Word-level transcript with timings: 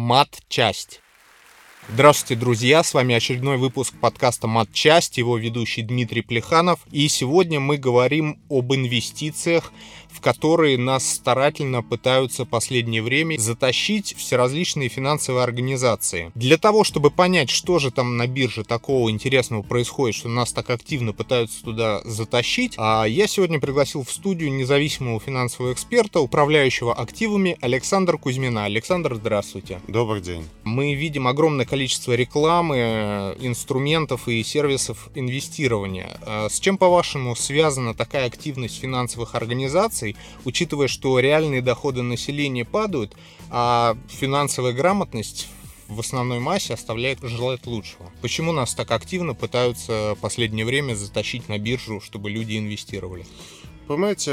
Мат-часть. 0.00 1.02
Здравствуйте, 1.90 2.40
друзья! 2.40 2.82
С 2.82 2.94
вами 2.94 3.14
очередной 3.14 3.58
выпуск 3.58 3.92
подкаста 4.00 4.46
«Матчасть», 4.46 5.18
его 5.18 5.36
ведущий 5.36 5.82
Дмитрий 5.82 6.22
Плеханов. 6.22 6.80
И 6.90 7.06
сегодня 7.08 7.60
мы 7.60 7.76
говорим 7.76 8.40
об 8.48 8.72
инвестициях, 8.72 9.74
в 10.12 10.20
которые 10.20 10.78
нас 10.78 11.08
старательно 11.08 11.82
пытаются 11.82 12.44
последнее 12.44 13.02
время 13.02 13.38
затащить 13.38 14.14
всеразличные 14.16 14.88
финансовые 14.88 15.44
организации. 15.44 16.32
Для 16.34 16.58
того, 16.58 16.84
чтобы 16.84 17.10
понять, 17.10 17.50
что 17.50 17.78
же 17.78 17.90
там 17.90 18.16
на 18.16 18.26
бирже 18.26 18.64
такого 18.64 19.10
интересного 19.10 19.62
происходит, 19.62 20.16
что 20.16 20.28
нас 20.28 20.52
так 20.52 20.70
активно 20.70 21.12
пытаются 21.12 21.62
туда 21.62 22.00
затащить, 22.04 22.74
а 22.76 23.04
я 23.04 23.26
сегодня 23.26 23.60
пригласил 23.60 24.04
в 24.04 24.10
студию 24.10 24.52
независимого 24.52 25.20
финансового 25.20 25.72
эксперта, 25.72 26.20
управляющего 26.20 26.94
активами 26.94 27.58
Александра 27.60 28.16
Кузьмина. 28.16 28.64
Александр, 28.64 29.14
здравствуйте. 29.14 29.80
Добрый 29.88 30.20
день. 30.22 30.46
Мы 30.64 30.94
видим 30.94 31.26
огромное 31.26 31.66
количество 31.66 32.12
рекламы, 32.12 33.36
инструментов 33.40 34.28
и 34.28 34.42
сервисов 34.42 35.10
инвестирования. 35.14 36.18
А 36.22 36.48
с 36.48 36.58
чем, 36.58 36.78
по-вашему, 36.78 37.36
связана 37.36 37.94
такая 37.94 38.26
активность 38.26 38.80
финансовых 38.80 39.34
организаций, 39.34 39.99
инвестиций, 40.00 40.16
учитывая, 40.44 40.88
что 40.88 41.18
реальные 41.18 41.62
доходы 41.62 42.02
населения 42.02 42.64
падают, 42.64 43.16
а 43.50 43.96
финансовая 44.08 44.72
грамотность 44.72 45.48
в 45.88 45.98
основной 45.98 46.38
массе 46.38 46.74
оставляет 46.74 47.20
желать 47.22 47.66
лучшего. 47.66 48.10
Почему 48.22 48.52
нас 48.52 48.74
так 48.74 48.90
активно 48.92 49.34
пытаются 49.34 50.14
в 50.16 50.20
последнее 50.20 50.64
время 50.64 50.94
затащить 50.94 51.48
на 51.48 51.58
биржу, 51.58 52.00
чтобы 52.00 52.30
люди 52.30 52.58
инвестировали? 52.58 53.26
Понимаете, 53.88 54.30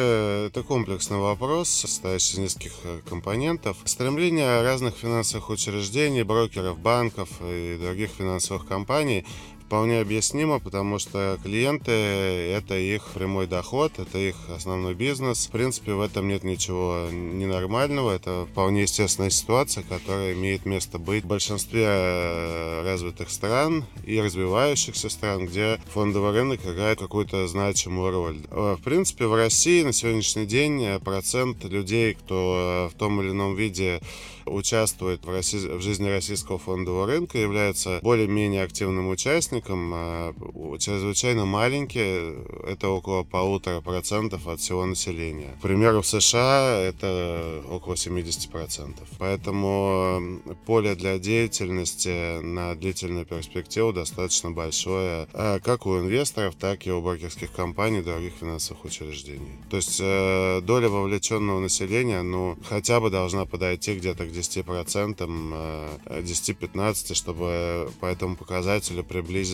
это 0.50 0.62
комплексный 0.62 1.18
вопрос, 1.18 1.70
состоящий 1.70 2.34
из 2.34 2.38
нескольких 2.38 2.74
э, 2.84 3.00
компонентов. 3.10 3.78
Стремление 3.86 4.62
разных 4.62 4.96
финансовых 4.96 5.50
учреждений, 5.50 6.22
брокеров, 6.22 6.78
банков 6.78 7.30
и 7.42 7.76
других 7.82 8.12
финансовых 8.12 8.68
компаний 8.68 9.26
вполне 9.68 10.00
объяснимо, 10.00 10.60
потому 10.60 10.98
что 10.98 11.38
клиенты— 11.44 11.92
это 11.92 12.78
их 12.78 13.04
прямой 13.14 13.48
доход, 13.48 13.92
это 14.00 14.18
их 14.18 14.36
основной 14.50 14.94
бизнес. 14.94 15.48
В 15.48 15.52
принципе, 15.52 15.92
в 15.92 16.00
этом 16.00 16.30
нет 16.30 16.46
ничего 16.46 17.10
ненормального. 17.12 18.12
Это 18.12 18.48
вполне 18.50 18.84
естественная 18.84 19.30
ситуация, 19.30 19.84
которая 19.84 20.34
имеет 20.34 20.66
место 20.66 21.00
быть 21.00 21.26
в 21.26 21.28
большинстве 21.28 21.84
э, 21.86 22.84
развитых 22.86 23.30
стран 23.30 23.84
и 24.06 24.22
развивающихся 24.22 25.10
стран, 25.10 25.48
где 25.48 25.82
фондовый 25.94 26.32
рынок 26.32 26.62
играет 26.66 27.00
какую-то 27.00 27.46
значимую 27.48 28.12
роль. 28.12 28.38
Э, 28.50 28.78
в 28.80 28.84
принципе, 28.84 29.28
в 29.28 29.36
России 29.36 29.84
на 29.84 29.92
сегодняшний 29.92 30.46
день 30.46 30.82
э, 30.82 31.00
процент 31.00 31.66
людей, 31.66 32.14
кто 32.14 32.90
в 32.94 32.98
том 32.98 33.22
или 33.22 33.32
ином 33.32 33.56
виде 33.56 34.00
участвует 34.46 35.26
в, 35.26 35.30
Росси... 35.30 35.58
в 35.58 35.82
жизни 35.82 36.08
российского 36.08 36.58
фондового 36.58 37.06
рынка, 37.06 37.38
является 37.38 38.00
более-менее 38.02 38.64
активным 38.64 39.10
участником, 39.10 39.57
а 39.66 40.34
чрезвычайно 40.80 41.46
маленький, 41.46 42.36
это 42.66 42.90
около 42.90 43.24
полутора 43.24 43.82
процентов 43.82 44.48
от 44.48 44.60
всего 44.60 44.86
населения. 44.86 45.56
К 45.60 45.62
примеру, 45.62 46.02
в 46.02 46.08
США 46.08 46.80
это 46.80 47.64
около 47.70 47.98
70 47.98 48.52
процентов. 48.52 49.08
Поэтому 49.18 50.42
поле 50.66 50.96
для 50.96 51.18
деятельности 51.20 52.42
на 52.42 52.76
длительную 52.76 53.26
перспективу 53.26 53.94
достаточно 53.94 54.52
большое, 54.52 55.28
а 55.34 55.60
как 55.60 55.86
у 55.86 55.98
инвесторов, 56.00 56.56
так 56.56 56.86
и 56.88 56.92
у 56.92 57.02
брокерских 57.02 57.52
компаний 57.52 58.02
других 58.02 58.34
финансовых 58.40 58.86
учреждений. 58.86 59.52
То 59.70 59.78
есть 59.78 60.00
э, 60.02 60.62
доля 60.62 60.90
вовлеченного 60.90 61.60
населения, 61.60 62.22
ну, 62.22 62.58
хотя 62.64 63.00
бы 63.00 63.10
должна 63.10 63.46
подойти 63.46 63.96
где-то 63.96 64.26
к 64.26 64.30
10%, 64.30 66.00
10-15%, 66.06 67.14
чтобы 67.14 67.90
по 68.00 68.06
этому 68.06 68.36
показателю 68.36 69.04
приблизиться 69.04 69.47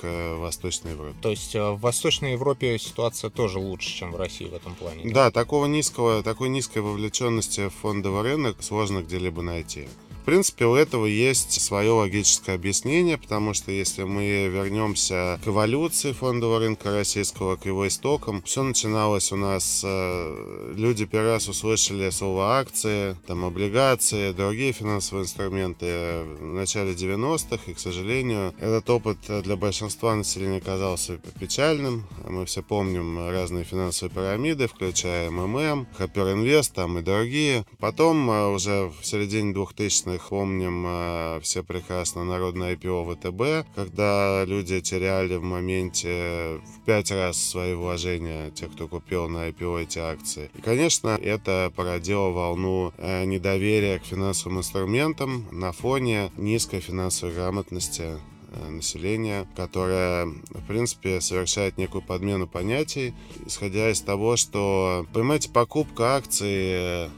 к 0.00 0.36
Восточной 0.38 0.92
Европе. 0.92 1.16
То 1.22 1.30
есть 1.30 1.54
э, 1.54 1.70
в 1.70 1.80
Восточной 1.80 2.32
Европе 2.32 2.78
ситуация 2.78 3.30
тоже 3.30 3.58
лучше, 3.58 3.90
чем 3.90 4.12
в 4.12 4.16
России 4.16 4.46
в 4.46 4.54
этом 4.54 4.74
плане? 4.74 5.04
Да, 5.04 5.26
да 5.26 5.30
такого 5.30 5.66
низкого, 5.66 6.22
такой 6.22 6.48
низкой 6.48 6.78
вовлеченности 6.78 7.68
в 7.68 7.74
фондовый 7.74 8.22
рынок 8.22 8.62
сложно 8.62 9.02
где-либо 9.02 9.42
найти 9.42 9.88
принципе, 10.26 10.66
у 10.66 10.74
этого 10.74 11.06
есть 11.06 11.60
свое 11.62 11.92
логическое 11.92 12.56
объяснение, 12.56 13.16
потому 13.16 13.54
что 13.54 13.70
если 13.70 14.02
мы 14.02 14.48
вернемся 14.48 15.40
к 15.42 15.48
эволюции 15.48 16.12
фондового 16.12 16.58
рынка 16.58 16.90
российского, 16.90 17.54
к 17.56 17.64
его 17.64 17.86
истокам, 17.86 18.42
все 18.42 18.64
начиналось 18.64 19.30
у 19.30 19.36
нас, 19.36 19.82
э, 19.84 20.74
люди 20.76 21.06
первый 21.06 21.30
раз 21.30 21.48
услышали 21.48 22.10
слово 22.10 22.58
акции, 22.58 23.16
там 23.28 23.44
облигации, 23.44 24.32
другие 24.32 24.72
финансовые 24.72 25.22
инструменты 25.24 26.24
в 26.40 26.54
начале 26.54 26.92
90-х, 26.92 27.70
и, 27.70 27.74
к 27.74 27.78
сожалению, 27.78 28.52
этот 28.58 28.90
опыт 28.90 29.18
для 29.44 29.56
большинства 29.56 30.16
населения 30.16 30.58
оказался 30.58 31.18
печальным. 31.38 32.04
Мы 32.28 32.46
все 32.46 32.62
помним 32.62 33.30
разные 33.30 33.62
финансовые 33.62 34.12
пирамиды, 34.12 34.66
включая 34.66 35.30
МММ, 35.30 35.86
Хапер 35.96 36.32
Инвест 36.32 36.74
там 36.74 36.98
и 36.98 37.02
другие. 37.02 37.64
Потом, 37.78 38.28
э, 38.28 38.48
уже 38.48 38.90
в 39.00 39.06
середине 39.06 39.52
2000-х, 39.52 40.15
мы 40.16 40.20
помним 40.28 40.84
э, 40.86 41.40
все 41.42 41.62
прекрасно 41.62 42.24
народное 42.24 42.74
IPO 42.74 43.14
ВТБ, 43.14 43.68
когда 43.74 44.44
люди 44.44 44.80
теряли 44.80 45.36
в 45.36 45.42
моменте 45.42 46.60
в 46.64 46.84
пять 46.84 47.10
раз 47.10 47.36
свои 47.36 47.74
вложения, 47.74 48.50
те, 48.50 48.66
кто 48.66 48.88
купил 48.88 49.28
на 49.28 49.48
IPO 49.48 49.82
эти 49.82 49.98
акции. 49.98 50.50
И, 50.54 50.62
конечно, 50.62 51.18
это 51.22 51.72
породило 51.74 52.30
волну 52.30 52.92
э, 52.96 53.24
недоверия 53.24 53.98
к 53.98 54.04
финансовым 54.04 54.58
инструментам 54.58 55.46
на 55.50 55.72
фоне 55.72 56.30
низкой 56.36 56.80
финансовой 56.80 57.34
грамотности 57.34 58.02
э, 58.02 58.70
населения, 58.70 59.46
которое, 59.54 60.26
в 60.26 60.66
принципе, 60.66 61.20
совершает 61.20 61.76
некую 61.76 62.02
подмену 62.02 62.46
понятий, 62.46 63.14
исходя 63.44 63.90
из 63.90 64.00
того, 64.00 64.36
что, 64.36 65.06
понимаете, 65.12 65.50
покупка 65.50 66.16
акций 66.16 67.10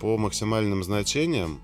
по 0.00 0.18
максимальным 0.18 0.84
значениям 0.84 1.60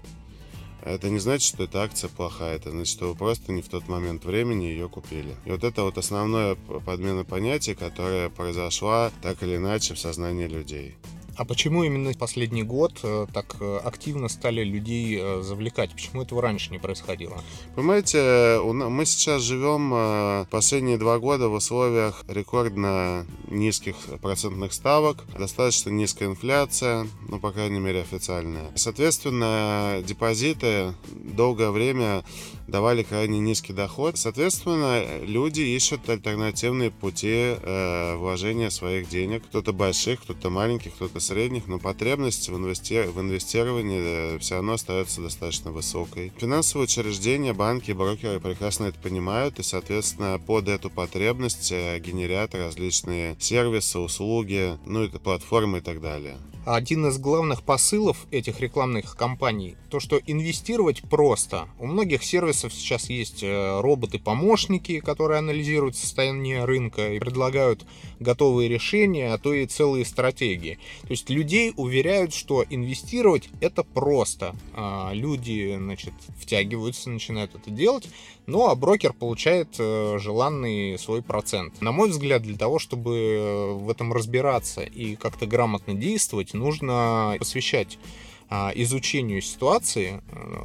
это 0.85 1.11
не 1.11 1.19
значит, 1.19 1.55
что 1.55 1.65
эта 1.65 1.83
акция 1.83 2.09
плохая, 2.09 2.57
это 2.57 2.71
значит, 2.71 2.93
что 2.93 3.09
вы 3.09 3.15
просто 3.15 3.53
не 3.53 3.63
в 3.63 3.69
тот 3.69 3.89
момент 3.89 4.25
времени 4.25 4.65
ее 4.65 4.89
купили. 4.89 5.35
И 5.45 5.51
вот 5.51 5.65
это 5.65 5.83
вот 5.83 5.99
основное 5.99 6.55
подмена 6.55 7.25
понятий, 7.25 7.75
которая 7.75 8.29
произошла 8.31 9.11
так 9.23 9.43
или 9.43 9.57
иначе 9.57 9.95
в 9.95 9.99
сознании 9.99 10.47
людей. 10.47 10.97
А 11.41 11.47
почему 11.47 11.85
именно 11.85 12.13
последний 12.13 12.63
год 12.63 13.01
э, 13.03 13.27
так 13.33 13.57
э, 13.61 13.79
активно 13.83 14.29
стали 14.29 14.63
людей 14.63 15.17
э, 15.19 15.41
завлекать? 15.41 15.91
Почему 15.93 16.21
этого 16.21 16.43
раньше 16.43 16.71
не 16.71 16.79
происходило? 16.79 17.43
Понимаете, 17.75 18.61
мы 18.63 19.07
сейчас 19.07 19.41
живем 19.41 20.47
последние 20.51 20.99
два 20.99 21.19
года 21.19 21.49
в 21.49 21.55
условиях 21.55 22.27
рекордно 22.29 23.25
низких 23.49 23.97
процентных 24.21 24.75
ставок, 24.75 25.25
достаточно 25.39 25.89
низкая 25.89 26.29
инфляция, 26.29 27.07
ну, 27.27 27.41
по 27.41 27.53
крайней 27.53 27.81
мере, 27.81 28.03
официальная. 28.03 28.71
Соответственно, 28.75 30.03
депозиты 30.07 30.93
долгое 31.09 31.71
время 31.71 32.23
давали 32.71 33.03
крайне 33.03 33.41
низкий 33.41 33.73
доход. 33.73 34.17
Соответственно, 34.17 35.03
люди 35.23 35.61
ищут 35.61 36.09
альтернативные 36.09 36.91
пути 36.91 37.57
э, 37.57 38.17
вложения 38.17 38.71
своих 38.71 39.09
денег. 39.09 39.45
Кто-то 39.47 39.73
больших, 39.73 40.23
кто-то 40.23 40.51
маленьких, 40.51 40.95
кто-то 40.95 41.21
средних, 41.31 41.69
но 41.69 41.79
потребность 41.79 42.49
в, 42.49 42.57
инвести... 42.57 43.03
в 43.03 43.21
инвестировании 43.21 44.35
э, 44.35 44.39
все 44.41 44.57
равно 44.57 44.73
остается 44.73 45.21
достаточно 45.21 45.71
высокой. 45.71 46.33
Финансовые 46.39 46.85
учреждения, 46.87 47.53
банки, 47.53 47.93
брокеры 47.93 48.41
прекрасно 48.41 48.87
это 48.87 48.99
понимают 48.99 49.61
и, 49.61 49.63
соответственно, 49.63 50.41
под 50.45 50.69
эту 50.69 50.91
потребность 50.91 51.71
э, 51.71 52.01
генерят 52.01 52.55
различные 52.57 53.37
сервисы, 53.39 54.01
услуги, 54.01 54.77
ну, 54.87 55.05
это 55.05 55.21
платформы 55.21 55.79
и 55.79 55.81
так 55.81 56.01
далее. 56.01 56.37
Один 56.67 57.07
из 57.07 57.19
главных 57.19 57.63
посылов 57.63 58.27
этих 58.31 58.61
рекламных 58.61 59.17
кампаний 59.17 59.77
то, 59.91 59.99
что 59.99 60.21
инвестировать 60.27 61.03
просто. 61.03 61.69
У 61.79 61.87
многих 61.87 62.23
сервисов 62.23 62.73
сейчас 62.73 63.11
есть 63.11 63.43
э, 63.43 63.81
роботы-помощники, 63.81 65.01
которые 65.01 65.39
анализируют 65.39 65.97
состояние 65.97 66.65
рынка 66.65 67.13
и 67.13 67.19
предлагают 67.19 67.85
готовые 68.21 68.69
решения, 68.69 69.33
а 69.33 69.39
то 69.39 69.53
и 69.53 69.67
целые 69.67 70.05
стратегии. 70.05 70.79
То 71.03 71.11
есть 71.11 71.29
людей 71.29 71.73
уверяют, 71.77 72.33
что 72.33 72.65
инвестировать 72.69 73.49
это 73.61 73.83
просто. 73.83 74.55
А 74.75 75.11
люди, 75.13 75.75
значит, 75.77 76.15
втягиваются, 76.39 77.11
начинают 77.11 77.55
это 77.55 77.71
делать, 77.71 78.09
ну 78.47 78.69
а 78.69 78.75
брокер 78.75 79.13
получает 79.13 79.69
э, 79.79 80.19
желанный 80.19 80.99
свой 80.99 81.23
процент. 81.23 81.81
На 81.81 81.93
мой 81.93 82.11
взгляд, 82.11 82.43
для 82.43 82.57
того, 82.57 82.79
чтобы 82.79 83.17
э, 83.17 83.73
в 83.73 83.91
этом 83.91 84.13
разбираться 84.13 84.83
и 84.83 85.17
как-то 85.17 85.47
грамотно 85.47 85.95
действовать, 85.95 86.50
нужно 86.55 87.37
посвящать 87.39 87.99
изучению 88.75 89.43
ситуации, 89.43 90.21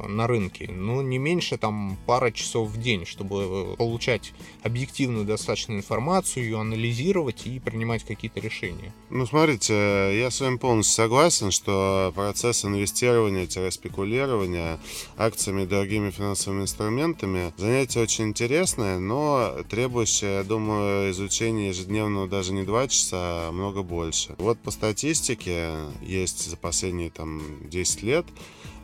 на 0.08 0.26
рынке, 0.26 0.68
но 0.70 1.02
не 1.02 1.18
меньше 1.18 1.56
там 1.56 1.96
пара 2.06 2.32
часов 2.32 2.70
в 2.70 2.80
день, 2.80 3.06
чтобы 3.06 3.76
получать 3.76 4.32
объективную 4.62 5.24
достаточно 5.24 5.74
информацию, 5.74 6.44
ее 6.44 6.60
анализировать 6.60 7.46
и 7.46 7.60
принимать 7.60 8.04
какие-то 8.04 8.40
решения. 8.40 8.92
Ну, 9.10 9.26
смотрите, 9.26 9.74
я 10.18 10.30
с 10.30 10.40
вами 10.40 10.56
полностью 10.56 10.94
согласен, 10.94 11.50
что 11.50 12.12
процесс 12.14 12.64
инвестирования-спекулирования 12.64 14.78
акциями 15.16 15.62
и 15.62 15.66
другими 15.66 16.10
финансовыми 16.10 16.62
инструментами 16.62 17.52
занятие 17.56 18.00
очень 18.00 18.24
интересное, 18.24 18.98
но 18.98 19.54
требующее, 19.68 20.38
я 20.38 20.44
думаю, 20.44 21.12
изучения 21.12 21.68
ежедневного 21.68 22.26
даже 22.26 22.52
не 22.52 22.64
2 22.64 22.88
часа, 22.88 23.48
а 23.48 23.52
много 23.52 23.82
больше. 23.82 24.34
Вот 24.38 24.58
по 24.58 24.70
статистике 24.70 25.74
есть 26.02 26.50
за 26.50 26.56
последние 26.56 27.10
там 27.10 27.42
10 27.84 28.02
лет 28.02 28.26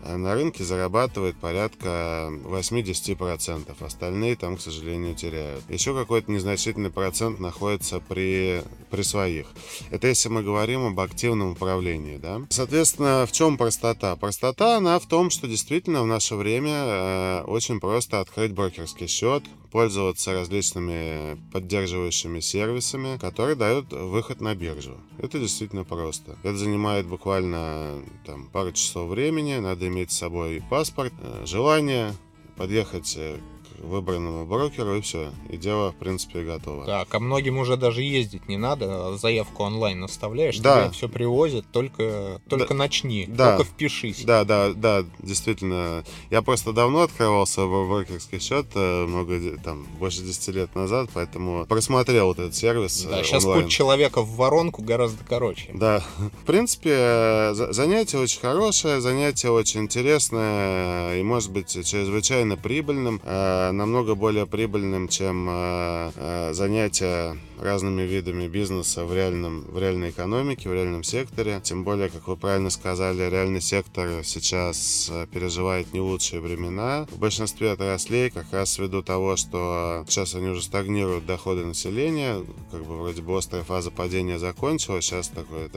на 0.05 0.35
рынке 0.35 0.65
зарабатывает 0.65 1.37
порядка 1.37 2.29
80%. 2.45 3.85
Остальные 3.85 4.37
там, 4.37 4.57
к 4.57 4.61
сожалению, 4.61 5.15
теряют. 5.15 5.65
Еще 5.69 5.95
какой-то 5.95 6.31
незначительный 6.31 6.91
процент 6.91 7.41
находится 7.41 8.01
при, 8.01 8.63
при 8.91 9.03
своих. 9.03 9.47
Это 9.91 10.09
если 10.09 10.29
мы 10.29 10.43
говорим 10.43 10.87
об 10.87 11.01
активном 11.01 11.53
управлении. 11.53 12.17
Да? 12.17 12.43
Соответственно, 12.51 13.27
в 13.27 13.33
чем 13.33 13.57
простота? 13.57 14.17
Простота, 14.17 14.77
она 14.77 14.99
в 14.99 15.07
том, 15.07 15.31
что 15.31 15.47
действительно 15.47 16.03
в 16.03 16.07
наше 16.07 16.35
время 16.35 16.73
э, 16.73 17.43
очень 17.47 17.81
просто 17.81 18.21
открыть 18.21 18.53
брокерский 18.53 19.07
счет, 19.07 19.45
пользоваться 19.73 20.35
различными 20.35 21.39
поддерживающими 21.51 22.41
сервисами, 22.41 23.17
которые 23.19 23.57
дают 23.57 23.91
выход 23.91 24.41
на 24.41 24.55
биржу. 24.55 24.99
Это 25.19 25.39
действительно 25.39 25.85
просто. 25.85 26.37
Это 26.43 26.57
занимает 26.57 27.07
буквально 27.07 28.03
там, 28.27 28.49
пару 28.49 28.73
часов 28.73 29.09
времени, 29.09 29.57
надо 29.57 29.89
иметь 29.93 30.11
с 30.11 30.19
собой 30.19 30.63
паспорт, 30.69 31.13
э, 31.21 31.45
желание 31.47 32.13
подъехать 32.57 33.15
э, 33.17 33.39
выбранному 33.79 34.47
брокеру, 34.47 34.97
и 34.97 35.01
все. 35.01 35.31
И 35.51 35.57
дело, 35.57 35.93
в 35.93 35.97
принципе, 35.97 36.43
готово. 36.43 36.85
Так, 36.87 37.15
а 37.15 37.19
многим 37.19 37.59
уже 37.59 37.77
даже 37.77 38.03
ездить 38.03 38.49
не 38.49 38.57
надо, 38.57 38.87
а 38.89 39.17
заявку 39.17 39.63
онлайн 39.65 40.03
оставляешь, 40.05 40.59
да. 40.59 40.83
тебе 40.85 40.93
все 40.93 41.09
привозят, 41.09 41.65
только, 41.71 42.41
только 42.49 42.69
да. 42.69 42.75
начни, 42.75 43.27
да. 43.29 43.57
только 43.57 43.71
впишись. 43.71 44.25
Да, 44.25 44.45
да, 44.45 44.73
да, 44.75 45.05
действительно. 45.19 46.05
Я 46.31 46.43
просто 46.43 46.73
давно 46.73 47.03
открывал 47.03 47.47
свой 47.47 47.89
брокерский 47.89 48.39
счет, 48.41 48.67
э, 48.75 49.07
много, 49.07 49.59
там, 49.59 49.87
больше 49.99 50.23
10 50.23 50.49
лет 50.49 50.75
назад, 50.75 51.11
поэтому 51.13 51.67
просмотрел 51.67 52.27
вот 52.27 52.39
этот 52.39 52.55
сервис 52.55 53.03
Да, 53.03 53.23
сейчас 53.23 53.45
онлайн. 53.45 53.65
путь 53.65 53.73
человека 53.73 54.23
в 54.23 54.37
воронку 54.37 54.83
гораздо 54.83 55.25
короче. 55.25 55.71
Да, 55.75 56.03
в 56.43 56.45
принципе, 56.47 57.51
занятие 57.53 58.19
очень 58.19 58.41
хорошее, 58.41 59.01
занятие 59.01 59.51
очень 59.51 59.81
интересное 59.81 61.19
и, 61.19 61.23
может 61.23 61.51
быть, 61.51 61.73
чрезвычайно 61.73 62.57
прибыльным 62.57 63.21
э, 63.23 63.62
намного 63.71 64.15
более 64.15 64.47
прибыльным, 64.47 65.07
чем 65.09 65.49
э, 65.49 66.11
э, 66.17 66.53
занятия 66.53 67.37
разными 67.63 68.03
видами 68.03 68.49
бизнеса 68.49 69.05
в, 69.05 69.15
реальном, 69.15 69.63
в 69.63 69.79
реальной 69.79 70.11
экономике, 70.11 70.69
в 70.69 70.75
реальном 70.75 71.05
секторе. 71.05 71.61
Тем 71.63 71.85
более, 71.85 72.09
как 72.09 72.27
вы 72.29 72.37
правильно 72.37 72.71
сказали, 72.71 73.29
реальный 73.31 73.61
сектор 73.61 74.25
сейчас 74.25 75.09
э, 75.11 75.27
переживает 75.33 75.93
не 75.93 76.01
лучшие 76.01 76.41
времена. 76.41 77.07
В 77.11 77.19
большинстве 77.19 77.73
отраслей 77.73 78.31
как 78.31 78.47
раз 78.53 78.79
ввиду 78.79 79.03
того, 79.03 79.37
что 79.37 80.05
сейчас 80.09 80.35
они 80.35 80.49
уже 80.49 80.63
стагнируют 80.63 81.27
доходы 81.27 81.65
населения, 81.65 82.43
как 82.71 82.85
бы 82.85 82.99
вроде 82.99 83.23
бы 83.23 83.37
острая 83.37 83.63
фаза 83.63 83.91
падения 83.91 84.39
закончилась, 84.39 85.05
сейчас, 85.05 85.29
такое, 85.29 85.71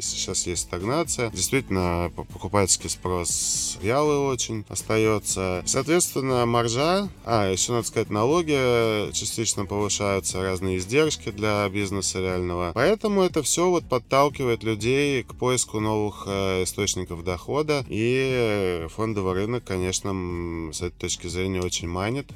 сейчас 0.00 0.46
есть 0.46 0.62
стагнация. 0.62 1.30
Действительно, 1.30 2.12
покупательский 2.14 2.90
спрос 2.90 3.78
вялый 3.82 4.18
очень 4.18 4.64
остается. 4.68 5.62
Соответственно, 5.66 6.46
маржа, 6.46 7.08
а, 7.24 7.50
еще 7.50 7.72
надо 7.72 7.86
сказать, 7.86 8.10
налоги 8.10 9.12
частично 9.12 9.66
повышаются, 9.66 10.42
разные 10.42 10.78
издержки 10.78 11.23
для 11.30 11.68
бизнеса 11.68 12.20
реального. 12.20 12.72
Поэтому 12.74 13.22
это 13.22 13.42
все 13.42 13.68
вот 13.68 13.84
подталкивает 13.88 14.62
людей 14.62 15.22
к 15.22 15.34
поиску 15.34 15.80
новых 15.80 16.24
э, 16.26 16.62
источников 16.64 17.24
дохода. 17.24 17.84
И 17.88 18.86
фондовый 18.90 19.34
рынок, 19.34 19.64
конечно, 19.64 20.72
с 20.72 20.82
этой 20.82 20.98
точки 20.98 21.26
зрения 21.26 21.60
очень 21.60 21.88
манит 21.88 22.26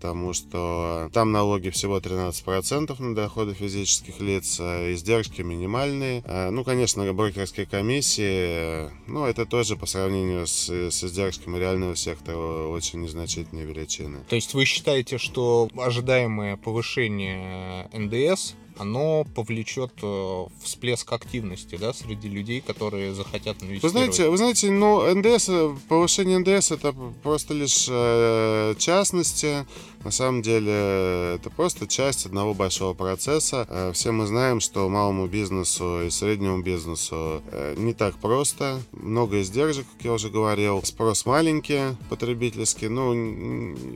потому 0.00 0.32
что 0.32 1.10
там 1.12 1.30
налоги 1.30 1.68
всего 1.68 1.98
13% 1.98 3.02
на 3.02 3.14
доходы 3.14 3.52
физических 3.52 4.18
лиц, 4.20 4.56
а 4.58 4.94
издержки 4.94 5.42
минимальные. 5.42 6.22
А, 6.24 6.50
ну, 6.50 6.64
конечно, 6.64 7.12
брокерские 7.12 7.66
комиссии, 7.66 8.88
ну, 9.06 9.26
это 9.26 9.44
тоже 9.44 9.76
по 9.76 9.84
сравнению 9.84 10.46
с, 10.46 10.70
с 10.70 11.04
издержками 11.04 11.58
реального 11.58 11.96
сектора 11.96 12.68
очень 12.68 13.02
незначительные 13.02 13.66
величины. 13.66 14.20
То 14.26 14.36
есть 14.36 14.54
вы 14.54 14.64
считаете, 14.64 15.18
что 15.18 15.68
ожидаемое 15.76 16.56
повышение 16.56 17.90
НДС 17.92 18.54
оно 18.80 19.24
повлечет 19.34 19.92
э, 20.02 20.46
всплеск 20.62 21.12
активности 21.12 21.76
да, 21.76 21.92
среди 21.92 22.28
людей, 22.28 22.62
которые 22.62 23.12
захотят 23.12 23.62
инвестировать. 23.62 23.82
Вы 23.82 23.88
знаете, 23.90 24.28
вы 24.30 24.36
знаете, 24.38 24.70
ну, 24.70 25.14
НДС, 25.14 25.50
повышение 25.88 26.38
НДС 26.38 26.70
это 26.70 26.94
просто 27.22 27.52
лишь 27.52 27.86
э, 27.90 28.74
частности. 28.78 29.66
На 30.02 30.10
самом 30.10 30.40
деле 30.40 31.34
это 31.34 31.50
просто 31.54 31.86
часть 31.86 32.24
одного 32.24 32.54
большого 32.54 32.94
процесса. 32.94 33.66
Э, 33.68 33.92
все 33.92 34.12
мы 34.12 34.26
знаем, 34.26 34.60
что 34.60 34.88
малому 34.88 35.26
бизнесу 35.26 36.06
и 36.06 36.10
среднему 36.10 36.62
бизнесу 36.62 37.42
э, 37.52 37.74
не 37.76 37.92
так 37.92 38.16
просто. 38.16 38.80
Много 38.92 39.42
издержек, 39.42 39.86
как 39.92 40.04
я 40.06 40.12
уже 40.14 40.30
говорил. 40.30 40.82
Спрос 40.84 41.26
маленький, 41.26 41.96
потребительский, 42.08 42.88
ну, 42.88 43.12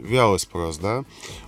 вялый 0.02 0.38
спрос, 0.38 0.76
да. 0.76 1.04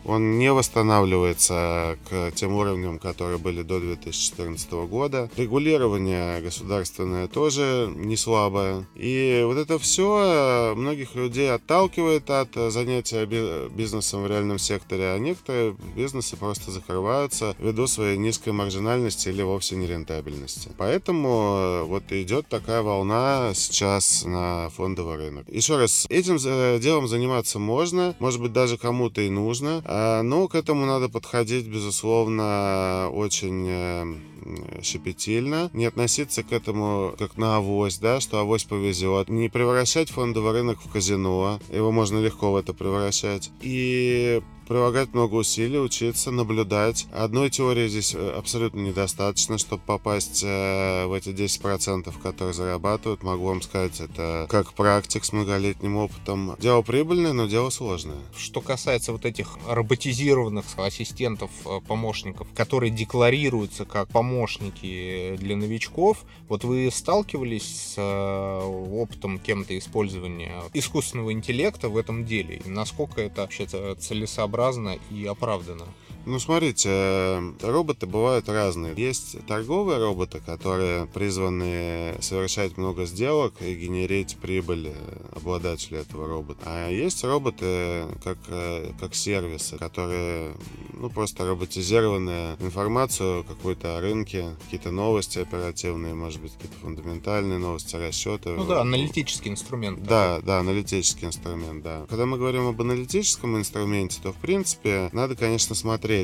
Он 0.06 0.38
не 0.38 0.50
восстанавливается 0.50 1.98
к 2.08 2.30
тем 2.34 2.54
уровням, 2.54 2.98
которые 2.98 3.25
были 3.38 3.62
до 3.62 3.80
2014 3.80 4.70
года. 4.88 5.30
Регулирование 5.36 6.40
государственное 6.40 7.28
тоже 7.28 7.92
не 7.94 8.16
слабое. 8.16 8.86
И 8.94 9.42
вот 9.44 9.56
это 9.56 9.78
все 9.78 10.74
многих 10.76 11.14
людей 11.14 11.50
отталкивает 11.52 12.30
от 12.30 12.54
занятия 12.72 13.26
бизнесом 13.68 14.22
в 14.22 14.26
реальном 14.26 14.58
секторе, 14.58 15.10
а 15.10 15.18
некоторые 15.18 15.76
бизнесы 15.94 16.36
просто 16.36 16.70
закрываются 16.70 17.54
ввиду 17.58 17.86
своей 17.86 18.16
низкой 18.16 18.50
маржинальности 18.50 19.28
или 19.28 19.42
вовсе 19.42 19.76
нерентабельности. 19.76 20.70
Поэтому 20.76 21.56
э, 21.58 21.82
вот 21.84 22.12
идет 22.12 22.48
такая 22.48 22.82
волна 22.82 23.52
сейчас 23.54 24.24
на 24.24 24.70
фондовый 24.70 25.16
рынок. 25.16 25.48
Еще 25.48 25.76
раз, 25.76 26.06
этим 26.08 26.38
делом 26.80 27.08
заниматься 27.08 27.58
можно, 27.58 28.14
может 28.18 28.40
быть 28.40 28.52
даже 28.52 28.78
кому-то 28.78 29.20
и 29.20 29.30
нужно, 29.30 29.82
но 30.22 30.48
к 30.48 30.54
этому 30.54 30.86
надо 30.86 31.08
подходить, 31.08 31.66
безусловно, 31.66 33.05
очень 33.08 33.66
э, 33.68 34.82
щепетильно, 34.82 35.70
не 35.72 35.86
относиться 35.86 36.42
к 36.42 36.52
этому 36.52 37.14
как 37.18 37.36
на 37.36 37.56
авось, 37.56 37.98
да, 37.98 38.20
что 38.20 38.38
авось 38.38 38.64
повезет, 38.64 39.28
не 39.28 39.48
превращать 39.48 40.10
фондовый 40.10 40.52
рынок 40.52 40.78
в 40.80 40.90
казино, 40.90 41.60
его 41.70 41.92
можно 41.92 42.18
легко 42.18 42.52
в 42.52 42.56
это 42.56 42.72
превращать, 42.72 43.50
и 43.60 44.40
прилагать 44.66 45.14
много 45.14 45.34
усилий, 45.36 45.78
учиться, 45.78 46.30
наблюдать. 46.30 47.06
Одной 47.12 47.50
теории 47.50 47.88
здесь 47.88 48.14
э, 48.14 48.30
абсолютно 48.36 48.80
недостаточно, 48.80 49.58
чтобы 49.58 49.82
попасть 49.84 50.42
э, 50.44 51.06
в 51.06 51.12
эти 51.12 51.28
10%, 51.28 52.12
которые 52.22 52.54
зарабатывают. 52.54 53.22
Могу 53.22 53.46
вам 53.46 53.62
сказать, 53.62 54.00
это 54.00 54.46
как 54.48 54.72
практик 54.72 55.24
с 55.24 55.32
многолетним 55.32 55.96
опытом. 55.96 56.56
Дело 56.58 56.82
прибыльное, 56.82 57.32
но 57.32 57.46
дело 57.46 57.70
сложное. 57.70 58.18
Что 58.36 58.60
касается 58.60 59.12
вот 59.12 59.24
этих 59.24 59.56
роботизированных 59.68 60.64
ассистентов, 60.76 61.50
э, 61.64 61.80
помощников, 61.86 62.48
которые 62.54 62.90
декларируются 62.96 63.84
как 63.84 64.08
помощники 64.08 65.36
для 65.36 65.56
новичков, 65.56 66.24
вот 66.48 66.64
вы 66.64 66.90
сталкивались 66.90 67.94
с 67.94 67.98
опытом 67.98 69.38
кем-то 69.38 69.76
использования 69.78 70.62
искусственного 70.72 71.32
интеллекта 71.32 71.88
в 71.88 71.96
этом 71.96 72.24
деле? 72.24 72.60
Насколько 72.64 73.20
это 73.20 73.42
вообще 73.42 73.66
целесообразно 73.66 74.96
и 75.10 75.26
оправданно. 75.26 75.86
Ну, 76.26 76.40
смотрите, 76.40 76.88
э, 76.90 77.52
роботы 77.62 78.06
бывают 78.06 78.48
разные. 78.48 78.94
Есть 78.96 79.36
торговые 79.46 80.00
роботы, 80.00 80.40
которые 80.44 81.06
призваны 81.06 82.16
совершать 82.20 82.76
много 82.76 83.04
сделок 83.06 83.54
и 83.60 83.72
генерить 83.76 84.36
прибыль 84.42 84.88
э, 84.88 85.36
обладателю 85.36 86.00
этого 86.00 86.26
робота. 86.26 86.60
А 86.64 86.90
есть 86.90 87.22
роботы 87.22 88.06
как, 88.24 88.38
э, 88.48 88.90
как 88.98 89.14
сервисы, 89.14 89.78
которые 89.78 90.56
ну, 90.94 91.10
просто 91.10 91.46
роботизированную 91.46 92.56
информацию 92.58 93.44
какую-то 93.44 93.98
о 93.98 94.00
рынке, 94.00 94.56
какие-то 94.64 94.90
новости 94.90 95.38
оперативные, 95.38 96.14
может 96.14 96.40
быть, 96.40 96.54
какие-то 96.54 96.76
фундаментальные 96.80 97.58
новости, 97.58 97.94
расчеты. 97.94 98.50
Ну 98.50 98.64
да, 98.64 98.80
аналитический 98.80 99.52
инструмент. 99.52 100.02
Да, 100.02 100.40
да, 100.40 100.58
аналитический 100.58 101.28
инструмент, 101.28 101.84
да. 101.84 102.04
Когда 102.08 102.26
мы 102.26 102.36
говорим 102.36 102.66
об 102.66 102.80
аналитическом 102.80 103.56
инструменте, 103.56 104.18
то, 104.20 104.32
в 104.32 104.36
принципе, 104.36 105.08
надо, 105.12 105.36
конечно, 105.36 105.76
смотреть, 105.76 106.15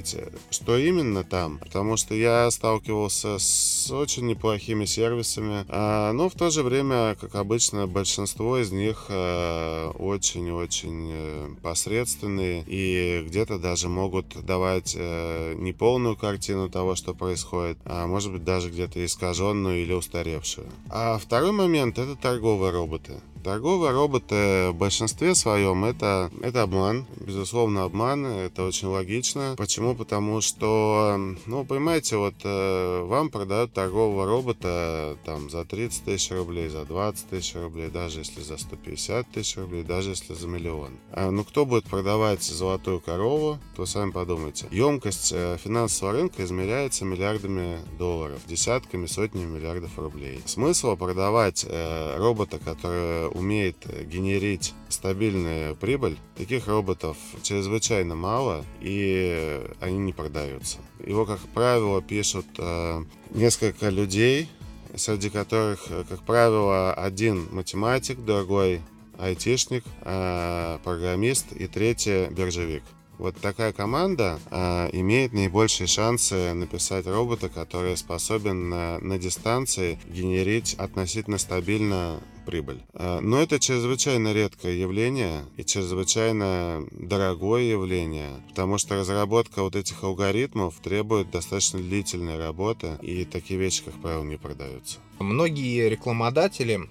что 0.51 0.77
именно 0.77 1.25
там, 1.25 1.59
потому 1.59 1.97
что 1.97 2.15
я 2.15 2.51
сталкивался 2.51 3.39
с 3.39 3.91
очень 3.91 4.27
неплохими 4.27 4.85
сервисами, 4.85 5.65
а, 5.69 6.13
но 6.13 6.29
в 6.29 6.35
то 6.35 6.51
же 6.51 6.63
время, 6.63 7.17
как 7.21 7.35
обычно, 7.35 7.87
большинство 7.87 8.59
из 8.59 8.73
них 8.73 9.07
э, 9.09 9.91
очень-очень 9.99 11.11
э, 11.13 11.49
посредственные 11.63 12.65
и 12.67 13.25
где-то 13.27 13.59
даже 13.59 13.89
могут 13.89 14.45
давать 14.45 14.95
э, 14.97 15.55
неполную 15.57 16.17
картину 16.17 16.69
того, 16.69 16.95
что 16.95 17.15
происходит, 17.15 17.79
а 17.85 18.07
может 18.07 18.33
быть 18.33 18.45
даже 18.45 18.71
где-то 18.71 19.05
искаженную 19.05 19.83
или 19.83 19.93
устаревшую. 19.93 20.67
А 20.89 21.19
второй 21.19 21.53
момент— 21.53 21.99
это 21.99 22.17
торговые 22.17 22.73
роботы. 22.73 23.21
Торговые 23.43 23.93
роботы 23.93 24.69
в 24.71 24.75
большинстве 24.75 25.35
своем 25.35 25.85
это, 25.85 26.31
это 26.43 26.63
обман, 26.63 27.07
безусловно 27.19 27.83
обман, 27.83 28.25
это 28.25 28.65
очень 28.65 28.87
логично. 28.87 29.55
Почему? 29.59 29.97
Потому 29.97 30.41
что, 30.41 31.19
ну, 31.47 31.65
понимаете, 31.65 32.19
вот 32.19 32.35
э, 32.45 33.03
вам 33.05 33.31
продают 33.31 33.73
торгового 33.73 34.27
робота 34.27 35.17
там 35.25 35.51
за 35.51 35.65
30 35.65 36.05
тысяч 36.05 36.31
рублей, 36.31 36.69
за 36.69 36.85
20 36.85 37.31
тысяч 37.31 37.55
рублей, 37.57 37.89
даже 37.91 38.21
если 38.21 38.43
за 38.43 38.59
150 38.59 39.31
тысяч 39.33 39.57
рублей, 39.57 39.83
даже 39.83 40.11
если 40.11 40.35
за 40.35 40.47
миллион. 40.47 40.93
А, 41.11 41.31
ну, 41.33 41.43
кто 41.43 41.67
будет 41.67 41.85
продавать 41.85 42.45
золотую 42.45 43.01
корову, 43.01 43.59
то 43.75 43.87
сами 43.87 44.13
подумайте. 44.13 44.69
Емкость 44.71 45.33
э, 45.33 45.59
финансового 45.63 46.17
рынка 46.17 46.45
измеряется 46.45 47.05
миллиардами 47.05 47.79
долларов, 47.99 48.41
десятками, 48.47 49.07
сотнями 49.07 49.47
миллиардов 49.47 49.99
рублей. 49.99 50.41
Смысл 50.47 50.97
продавать 50.97 51.67
э, 51.69 52.17
робота, 52.19 52.61
который 52.61 53.32
умеет 53.35 53.77
генерить 54.07 54.75
стабильную 54.89 55.75
прибыль, 55.77 56.19
таких 56.37 56.69
роботов 56.69 57.17
чрезвычайно 57.43 58.15
мало, 58.15 58.65
и 58.81 59.61
они 59.81 59.99
не 59.99 60.13
продаются. 60.13 60.79
Его, 61.05 61.25
как 61.25 61.41
правило, 61.55 62.01
пишут 62.03 62.47
э, 62.59 63.05
несколько 63.31 63.89
людей, 63.89 64.49
среди 64.95 65.31
которых, 65.31 65.87
как 66.09 66.23
правило, 66.23 66.93
один 66.95 67.49
математик, 67.51 68.25
другой 68.25 68.83
айтишник, 69.19 69.85
э, 70.03 70.79
программист 70.83 71.53
и 71.53 71.67
третий 71.67 72.27
биржевик. 72.31 72.83
Вот 73.23 73.37
такая 73.37 73.73
команда 73.73 74.41
э, 74.51 74.91
имеет 74.95 75.33
наибольшие 75.33 75.87
шансы 75.87 76.55
написать 76.55 77.07
робота, 77.07 77.49
который 77.49 77.97
способен 77.97 78.69
на, 78.69 78.99
на 78.99 79.17
дистанции 79.17 79.97
генерить 80.09 80.75
относительно 80.75 81.39
стабильно 81.39 82.19
прибыль. 82.45 82.81
А, 82.95 83.21
но 83.21 83.41
это 83.41 83.61
чрезвычайно 83.61 84.33
редкое 84.33 84.77
явление 84.77 85.45
и 85.57 85.65
чрезвычайно 85.65 86.85
дорогое 86.91 87.63
явление, 87.63 88.31
потому 88.49 88.79
что 88.79 88.97
разработка 88.97 89.63
вот 89.63 89.77
этих 89.77 90.03
алгоритмов 90.03 90.75
требует 90.83 91.31
достаточно 91.31 91.79
длительной 91.79 92.39
работы, 92.39 92.99
и 93.03 93.25
такие 93.25 93.61
вещи, 93.61 93.85
как 93.85 93.95
правило, 94.03 94.25
не 94.25 94.37
продаются. 94.37 94.99
Многие 95.21 95.89
рекламодатели 95.89 96.89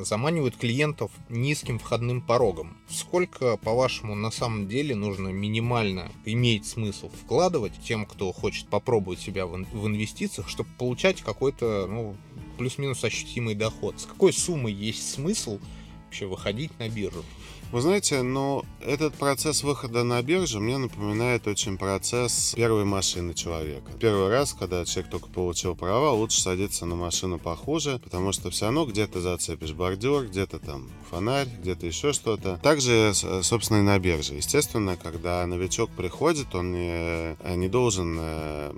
заманивают 0.00 0.56
клиентов 0.56 1.10
низким 1.28 1.78
входным 1.78 2.20
порогом. 2.20 2.76
Сколько, 2.88 3.56
по-вашему, 3.56 4.14
на 4.14 4.30
самом 4.30 4.68
деле 4.68 4.94
нужно 4.94 5.28
минимально 5.28 6.10
иметь 6.24 6.66
смысл 6.66 7.10
вкладывать 7.10 7.72
тем, 7.82 8.06
кто 8.06 8.32
хочет 8.32 8.68
попробовать 8.68 9.20
себя 9.20 9.46
в 9.46 9.86
инвестициях, 9.86 10.48
чтобы 10.48 10.70
получать 10.78 11.22
какой-то 11.22 11.86
ну, 11.88 12.16
плюс-минус 12.58 13.04
ощутимый 13.04 13.54
доход. 13.54 14.00
С 14.00 14.06
какой 14.06 14.32
суммой 14.32 14.72
есть 14.72 15.10
смысл 15.10 15.58
вообще 16.04 16.26
выходить 16.26 16.78
на 16.78 16.88
биржу? 16.88 17.24
Вы 17.72 17.80
знаете, 17.80 18.20
но 18.20 18.66
этот 18.82 19.14
процесс 19.14 19.62
выхода 19.62 20.04
на 20.04 20.20
биржу 20.22 20.60
мне 20.60 20.76
напоминает 20.76 21.46
очень 21.46 21.78
процесс 21.78 22.52
первой 22.54 22.84
машины 22.84 23.32
человека. 23.32 23.90
Первый 23.98 24.28
раз, 24.28 24.52
когда 24.52 24.84
человек 24.84 25.10
только 25.10 25.28
получил 25.30 25.74
права, 25.74 26.10
лучше 26.10 26.42
садиться 26.42 26.84
на 26.84 26.96
машину 26.96 27.38
похуже, 27.38 27.98
потому 28.04 28.32
что 28.32 28.50
все 28.50 28.66
равно 28.66 28.84
где-то 28.84 29.22
зацепишь 29.22 29.72
бордюр, 29.72 30.26
где-то 30.26 30.58
там 30.58 30.90
фонарь, 31.10 31.48
где-то 31.62 31.86
еще 31.86 32.12
что-то. 32.12 32.58
Также, 32.62 33.12
собственно, 33.14 33.78
и 33.78 33.82
на 33.82 33.98
бирже. 33.98 34.34
Естественно, 34.34 34.98
когда 35.02 35.46
новичок 35.46 35.88
приходит, 35.90 36.54
он 36.54 36.72
не, 36.72 37.36
не 37.56 37.68
должен 37.68 38.18
э, 38.20 38.72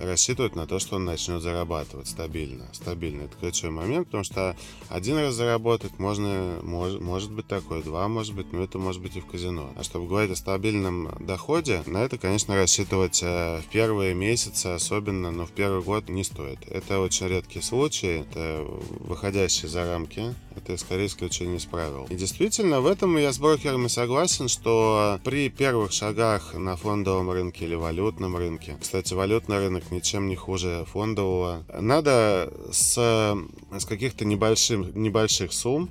рассчитывать 0.00 0.56
на 0.56 0.66
то, 0.66 0.78
что 0.78 0.96
он 0.96 1.04
начнет 1.04 1.42
зарабатывать 1.42 2.08
стабильно. 2.08 2.68
Стабильно. 2.72 3.24
Это 3.24 3.36
ключевой 3.36 3.74
момент, 3.74 4.06
потому 4.06 4.24
что 4.24 4.56
один 4.88 5.18
раз 5.18 5.34
заработать 5.34 5.98
можно, 5.98 6.58
может, 6.62 7.00
может 7.02 7.32
быть 7.32 7.46
такое, 7.46 7.82
два 7.82 8.08
может 8.08 8.29
может 8.30 8.36
быть, 8.36 8.52
но 8.52 8.62
это 8.62 8.78
может 8.78 9.02
быть 9.02 9.16
и 9.16 9.20
в 9.20 9.26
казино. 9.26 9.70
А 9.76 9.82
чтобы 9.82 10.06
говорить 10.06 10.30
о 10.30 10.36
стабильном 10.36 11.10
доходе, 11.20 11.82
на 11.86 11.98
это, 11.98 12.18
конечно, 12.18 12.54
рассчитывать 12.54 13.20
э, 13.22 13.60
в 13.60 13.66
первые 13.72 14.14
месяцы 14.14 14.66
особенно, 14.66 15.30
но 15.30 15.46
в 15.46 15.50
первый 15.50 15.82
год 15.82 16.08
не 16.08 16.22
стоит. 16.22 16.58
Это 16.68 17.00
очень 17.00 17.28
редкие 17.28 17.62
случаи, 17.62 18.20
это 18.20 18.64
выходящие 19.00 19.68
за 19.68 19.84
рамки, 19.84 20.34
это 20.54 20.76
скорее 20.76 21.06
исключение 21.06 21.56
из 21.56 21.64
правил. 21.64 22.06
И 22.08 22.14
действительно, 22.14 22.80
в 22.80 22.86
этом 22.86 23.16
я 23.16 23.32
с 23.32 23.38
брокерами 23.38 23.88
согласен, 23.88 24.48
что 24.48 25.18
при 25.24 25.48
первых 25.48 25.92
шагах 25.92 26.54
на 26.54 26.76
фондовом 26.76 27.30
рынке 27.30 27.64
или 27.64 27.74
валютном 27.74 28.36
рынке, 28.36 28.76
кстати, 28.80 29.14
валютный 29.14 29.58
рынок 29.58 29.90
ничем 29.90 30.28
не 30.28 30.36
хуже 30.36 30.84
фондового, 30.92 31.64
надо 31.80 32.52
с, 32.70 32.94
с 32.94 33.84
каких-то 33.84 34.24
небольших, 34.24 34.94
небольших 34.94 35.52
сумм 35.52 35.90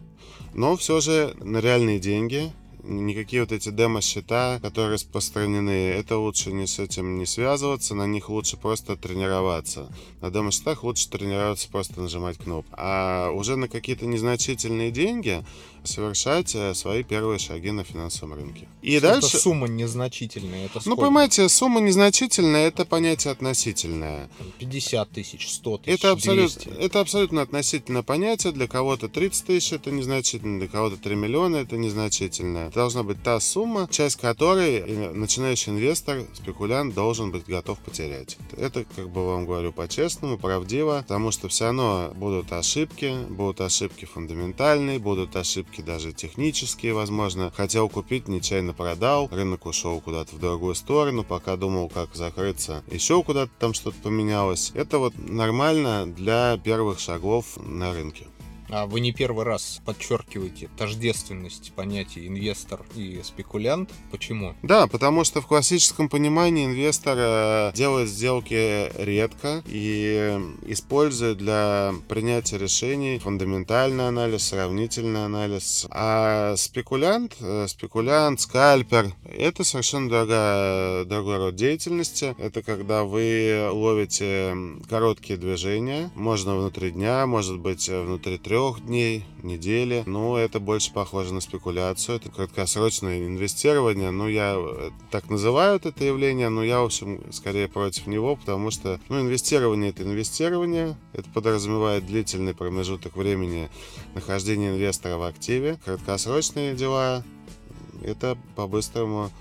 но 0.53 0.75
все 0.77 0.99
же 1.01 1.35
на 1.41 1.59
реальные 1.59 1.99
деньги 1.99 2.51
никакие 2.83 3.41
вот 3.41 3.51
эти 3.51 3.69
демо-счета, 3.69 4.59
которые 4.61 4.93
распространены, 4.93 5.89
это 5.89 6.17
лучше 6.17 6.51
не 6.51 6.67
с 6.67 6.79
этим 6.79 7.17
не 7.17 7.25
связываться, 7.25 7.95
на 7.95 8.07
них 8.07 8.29
лучше 8.29 8.57
просто 8.57 8.95
тренироваться. 8.95 9.91
На 10.21 10.31
демо-счетах 10.31 10.83
лучше 10.83 11.09
тренироваться, 11.09 11.69
просто 11.69 12.01
нажимать 12.01 12.37
кнопку. 12.37 12.73
А 12.77 13.31
уже 13.31 13.55
на 13.55 13.67
какие-то 13.67 14.05
незначительные 14.05 14.91
деньги 14.91 15.45
совершать 15.89 16.55
свои 16.77 17.03
первые 17.03 17.39
шаги 17.39 17.71
на 17.71 17.83
финансовом 17.83 18.33
рынке. 18.33 18.67
И 18.81 18.93
это 18.93 19.19
дальше... 19.19 19.37
сумма 19.37 19.67
незначительная. 19.67 20.65
Это 20.65 20.81
ну, 20.85 20.95
понимаете, 20.95 21.49
сумма 21.49 21.81
незначительная, 21.81 22.67
это 22.67 22.85
понятие 22.85 23.31
относительное. 23.31 24.29
50 24.59 25.09
тысяч, 25.09 25.49
100 25.49 25.77
тысяч, 25.79 25.99
это 25.99 26.11
абсолютно, 26.11 26.71
это 26.71 26.99
абсолютно 26.99 27.41
относительное 27.41 28.03
понятие. 28.03 28.53
Для 28.53 28.67
кого-то 28.67 29.09
30 29.09 29.45
тысяч 29.45 29.73
это 29.73 29.91
незначительно, 29.91 30.59
для 30.59 30.67
кого-то 30.67 30.97
3 30.97 31.15
миллиона 31.15 31.57
это 31.57 31.77
незначительно. 31.77 32.67
Это 32.67 32.75
должна 32.75 33.03
быть 33.03 33.21
та 33.23 33.39
сумма, 33.39 33.87
часть 33.91 34.15
которой 34.17 34.81
начинающий 35.13 35.71
инвестор, 35.71 36.25
спекулянт 36.33 36.93
должен 36.93 37.31
быть 37.31 37.45
готов 37.45 37.79
потерять. 37.79 38.37
Это, 38.57 38.85
как 38.95 39.09
бы 39.09 39.25
вам 39.25 39.45
говорю, 39.45 39.71
по-честному, 39.71 40.37
правдиво, 40.37 40.99
потому 41.01 41.31
что 41.31 41.47
все 41.47 41.65
равно 41.65 42.11
будут 42.15 42.51
ошибки, 42.51 43.15
будут 43.29 43.61
ошибки 43.61 44.05
фундаментальные, 44.05 44.99
будут 44.99 45.35
ошибки 45.35 45.78
ошибки 45.79 45.81
даже 45.81 46.13
технические, 46.13 46.93
возможно. 46.93 47.51
Хотел 47.55 47.89
купить, 47.89 48.27
нечаянно 48.27 48.73
продал, 48.73 49.29
рынок 49.31 49.65
ушел 49.65 50.01
куда-то 50.01 50.35
в 50.35 50.39
другую 50.39 50.75
сторону, 50.75 51.23
пока 51.23 51.55
думал, 51.55 51.89
как 51.89 52.15
закрыться, 52.15 52.83
еще 52.91 53.23
куда-то 53.23 53.51
там 53.59 53.73
что-то 53.73 53.97
поменялось. 54.03 54.71
Это 54.75 54.99
вот 54.99 55.13
нормально 55.17 56.05
для 56.05 56.57
первых 56.63 56.99
шагов 56.99 57.57
на 57.57 57.93
рынке. 57.93 58.25
А 58.71 58.85
вы 58.85 58.99
не 58.99 59.11
первый 59.11 59.45
раз 59.45 59.81
подчеркиваете 59.85 60.69
тождественность 60.77 61.73
понятий 61.75 62.27
инвестор 62.27 62.85
и 62.95 63.19
спекулянт. 63.23 63.89
Почему? 64.11 64.55
Да, 64.61 64.87
потому 64.87 65.23
что 65.23 65.41
в 65.41 65.47
классическом 65.47 66.07
понимании 66.07 66.65
инвестор 66.65 67.15
э, 67.17 67.71
делает 67.73 68.09
сделки 68.09 68.91
редко 69.01 69.63
и 69.65 70.39
использует 70.67 71.37
для 71.37 71.93
принятия 72.07 72.57
решений 72.57 73.17
фундаментальный 73.17 74.07
анализ, 74.07 74.47
сравнительный 74.47 75.25
анализ. 75.25 75.87
А 75.89 76.55
спекулянт, 76.55 77.37
э, 77.39 77.65
спекулянт, 77.67 78.39
скальпер, 78.39 79.13
это 79.23 79.63
совершенно 79.63 80.09
другая, 80.09 81.05
другой 81.05 81.37
род 81.37 81.55
деятельности. 81.55 82.35
Это 82.37 82.61
когда 82.61 83.03
вы 83.03 83.67
ловите 83.71 84.55
короткие 84.87 85.37
движения, 85.37 86.11
можно 86.13 86.55
внутри 86.55 86.91
дня, 86.91 87.25
может 87.25 87.57
быть 87.57 87.89
внутри 87.89 88.37
трех 88.37 88.58
трех 88.59 88.85
дней, 88.85 89.23
недели. 89.41 90.03
Ну, 90.05 90.35
это 90.35 90.59
больше 90.59 90.91
похоже 90.91 91.33
на 91.33 91.39
спекуляцию. 91.39 92.17
Это 92.17 92.29
краткосрочное 92.29 93.25
инвестирование. 93.25 94.11
Ну, 94.11 94.27
я 94.27 94.55
э, 94.57 94.89
так 95.11 95.29
называю 95.29 95.79
это 95.79 96.03
явление, 96.03 96.49
но 96.49 96.61
я, 96.61 96.81
в 96.81 96.85
общем, 96.85 97.21
скорее 97.31 97.69
против 97.69 98.07
него, 98.07 98.35
потому 98.35 98.69
что, 98.69 98.99
ну, 99.07 99.21
инвестирование— 99.21 99.89
это 99.91 100.03
инвестирование. 100.03 100.97
Это 101.13 101.29
подразумевает 101.29 102.05
длительный 102.05 102.53
промежуток 102.53 103.15
времени 103.15 103.69
нахождения 104.13 104.71
инвестора 104.71 105.15
в 105.15 105.23
активе. 105.23 105.79
Краткосрочные 105.85 106.75
дела— 106.75 107.23
это 108.03 108.37
по-быстрому 108.57 109.31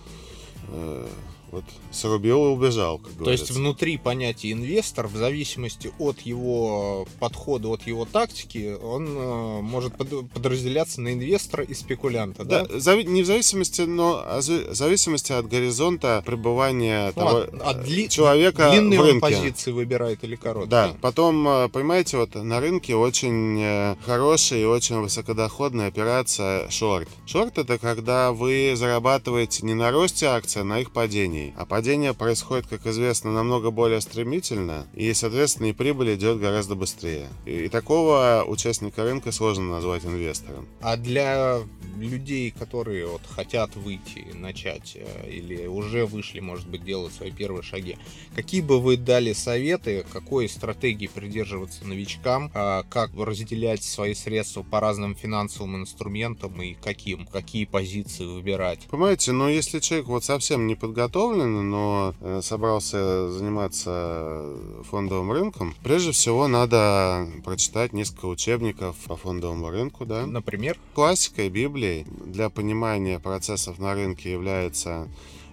э, 0.69 1.09
Вот 1.51 1.65
срубил 1.91 2.47
и 2.47 2.49
убежал, 2.51 2.99
как 2.99 3.13
То 3.13 3.19
говорится. 3.21 3.45
есть 3.47 3.57
внутри 3.57 3.97
понятия 3.97 4.53
инвестор, 4.53 5.07
в 5.07 5.17
зависимости 5.17 5.91
от 5.99 6.21
его 6.21 7.07
подхода, 7.19 7.69
от 7.69 7.87
его 7.87 8.05
тактики, 8.05 8.77
он 8.83 9.07
э, 9.09 9.61
может 9.63 9.97
под- 9.97 10.31
подразделяться 10.31 11.01
на 11.01 11.15
инвестора 11.15 11.65
и 11.65 11.73
спекулянта, 11.73 12.45
да? 12.45 12.67
Да, 12.67 12.75
зави- 12.77 13.05
не 13.05 13.23
в 13.23 13.27
зависимости, 13.27 13.81
но 13.83 14.23
о 14.27 14.43
за- 14.43 14.75
зависимости 14.75 15.33
от 15.33 15.49
горизонта 15.49 16.23
пребывания 16.27 17.07
Ну, 17.17 17.23
того 17.23 17.39
от- 17.39 17.63
от 17.63 17.87
дли- 17.87 18.09
человека 18.09 18.71
Длинные 18.71 18.99
в 19.01 19.03
рынке. 19.05 19.21
позиции 19.21 19.73
выбирает 19.73 20.23
или 20.25 20.37
короткие? 20.37 20.69
Да, 20.71 20.97
потом, 21.01 21.49
э, 21.49 21.69
понимаете, 21.71 22.19
вот 22.19 22.35
на 22.35 22.61
рынке 22.61 22.95
очень 22.95 23.59
э, 23.61 23.97
хорошая 24.05 24.61
и 24.61 24.65
очень 24.65 25.01
высокодоходная 25.01 25.89
операция 25.89 26.69
шорт. 26.69 27.09
Шорт 27.27 27.57
это 27.59 27.79
когда 27.79 28.33
вы 28.33 28.75
зарабатываете 28.77 29.65
не 29.65 29.75
на 29.75 29.91
росте 29.91 30.27
акций, 30.27 30.61
а 30.61 30.65
на 30.65 30.81
их 30.81 30.91
падении. 30.91 31.38
А 31.57 31.67
падение 31.67 32.15
происходит, 32.15 32.67
как 32.67 32.87
известно, 32.87 33.33
намного 33.33 33.71
более 33.71 34.01
стремительно, 34.01 34.87
и, 34.95 35.13
соответственно, 35.15 35.67
и 35.67 35.73
прибыль 35.73 36.15
идет 36.15 36.41
гораздо 36.41 36.75
быстрее. 36.75 37.29
И, 37.47 37.65
и 37.65 37.69
такого 37.69 38.45
участника 38.47 39.05
рынка 39.05 39.33
сложно 39.33 39.71
назвать 39.71 40.05
инвестором. 40.05 40.67
А 40.81 40.97
для 40.97 41.61
людей, 41.99 42.51
которые 42.51 43.07
вот 43.07 43.23
хотят 43.29 43.75
выйти, 43.77 44.27
начать 44.35 44.97
э, 44.97 45.31
или 45.31 45.67
уже 45.67 46.07
вышли, 46.07 46.41
может 46.41 46.69
быть, 46.69 46.85
делать 46.85 47.13
свои 47.13 47.31
первые 47.31 47.63
шаги, 47.63 47.97
какие 48.35 48.61
бы 48.61 48.81
вы 48.81 48.97
дали 48.97 49.33
советы, 49.33 50.05
какой 50.13 50.49
стратегии 50.49 51.07
придерживаться 51.07 51.87
новичкам, 51.87 52.51
а, 52.55 52.85
как 52.89 53.11
разделять 53.17 53.83
свои 53.83 54.15
средства 54.15 54.63
по 54.63 54.81
разным 54.81 55.15
финансовым 55.15 55.77
инструментам 55.77 56.61
и 56.63 56.75
каким, 56.75 57.27
какие 57.27 57.65
позиции 57.65 58.25
выбирать? 58.25 58.81
Понимаете, 58.91 59.33
но 59.33 59.49
если 59.49 59.81
человек 59.81 60.09
вот 60.09 60.25
совсем 60.25 60.67
не 60.67 60.75
подготовлен, 60.75 61.28
но 61.35 62.15
э, 62.21 62.41
собрался 62.43 63.31
заниматься 63.31 64.55
фондовым 64.91 65.33
рынком, 65.33 65.75
прежде 65.83 66.13
всего 66.13 66.49
надо 66.49 67.27
прочитать 67.45 67.93
несколько 67.93 68.27
учебников 68.27 68.97
по 69.07 69.17
фондовому 69.17 69.71
рынку, 69.71 70.05
да. 70.05 70.27
Например, 70.27 70.79
Классикой 70.95 71.49
Библией. 71.49 72.07
Для 72.27 72.51
понимания 72.51 73.19
процессов 73.19 73.79
на 73.79 73.95
рынке 73.95 74.33
является 74.33 75.09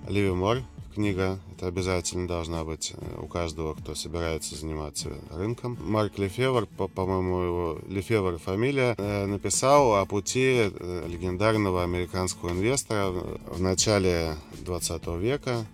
Ливимор 0.08 0.64
книга. 0.96 1.40
Это 1.56 1.68
обязательно 1.68 2.28
должна 2.28 2.64
быть 2.64 2.94
э, 2.96 3.20
у 3.22 3.28
каждого, 3.28 3.74
кто 3.76 3.94
собирается 3.94 4.56
заниматься 4.56 5.12
рынком. 5.32 5.78
Марк 5.82 6.18
Лефевр, 6.18 6.66
по- 6.66 6.88
по-моему, 6.88 7.40
его 7.42 7.80
Лефевр 7.88 8.40
фамилия, 8.40 8.96
э, 8.98 9.26
написал 9.26 9.96
о 9.96 10.06
пути 10.06 10.72
э, 10.72 11.06
легендарного 11.08 11.84
американского 11.84 12.50
инвестора 12.50 13.10
в 13.12 13.62
начале 13.62 14.36
20 14.62 15.08
века. 15.20 15.66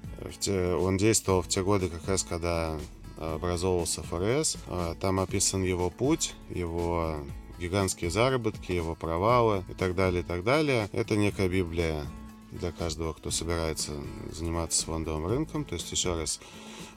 Он 0.48 0.98
действовал 0.98 1.42
в 1.42 1.48
те 1.48 1.64
годы, 1.64 1.88
как 1.90 2.08
раз 2.08 2.24
когда 2.24 2.78
образовывался 3.18 4.04
ФРС. 4.04 4.58
Там 5.00 5.20
описан 5.20 5.64
его 5.64 5.90
путь, 5.90 6.34
его 6.50 7.16
гигантские 7.60 8.10
заработки, 8.12 8.72
его 8.72 8.96
провалы 8.96 9.64
и 9.70 9.74
так 9.74 9.96
далее, 9.96 10.22
и 10.22 10.26
так 10.26 10.44
далее. 10.44 10.90
Это 10.92 11.16
некая 11.16 11.48
Библия 11.48 12.06
для 12.52 12.72
каждого, 12.72 13.14
кто 13.14 13.32
собирается 13.32 13.92
заниматься 14.32 14.86
фондовым 14.86 15.28
рынком. 15.28 15.66
То 15.66 15.76
есть, 15.76 15.92
еще 15.92 16.16
раз, 16.16 16.40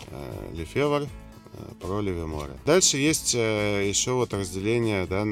э, 0.09 0.51
Лефевр, 0.53 1.09
э, 1.55 1.73
про 1.81 2.01
Левимора. 2.01 2.57
Дальше 2.67 2.99
есть 2.99 3.35
э, 3.35 3.89
еще 3.89 4.13
вот 4.13 4.35
разделение, 4.35 5.07
да, 5.07 5.25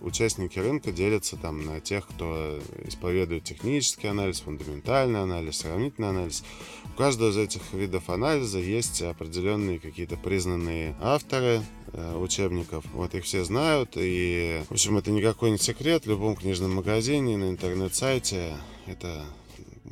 участники 0.00 0.58
рынка 0.58 0.92
делятся 0.92 1.36
там 1.36 1.64
на 1.64 1.80
тех, 1.80 2.06
кто 2.06 2.60
исповедует 2.84 3.44
технический 3.44 4.08
анализ, 4.08 4.40
фундаментальный 4.40 5.22
анализ, 5.22 5.58
сравнительный 5.58 6.10
анализ. 6.10 6.44
У 6.94 6.98
каждого 6.98 7.30
из 7.30 7.36
этих 7.36 7.72
видов 7.72 8.10
анализа 8.10 8.58
есть 8.58 9.00
определенные 9.02 9.78
какие-то 9.78 10.16
признанные 10.16 10.94
авторы 11.00 11.62
э, 11.92 12.16
учебников. 12.16 12.84
Вот 12.92 13.14
их 13.14 13.24
все 13.24 13.44
знают. 13.44 13.92
И, 13.96 14.62
в 14.68 14.72
общем, 14.72 14.98
это 14.98 15.10
никакой 15.10 15.52
не 15.52 15.58
секрет. 15.58 16.04
В 16.04 16.10
любом 16.10 16.36
книжном 16.36 16.74
магазине, 16.74 17.36
на 17.36 17.48
интернет-сайте 17.48 18.56
это 18.86 19.24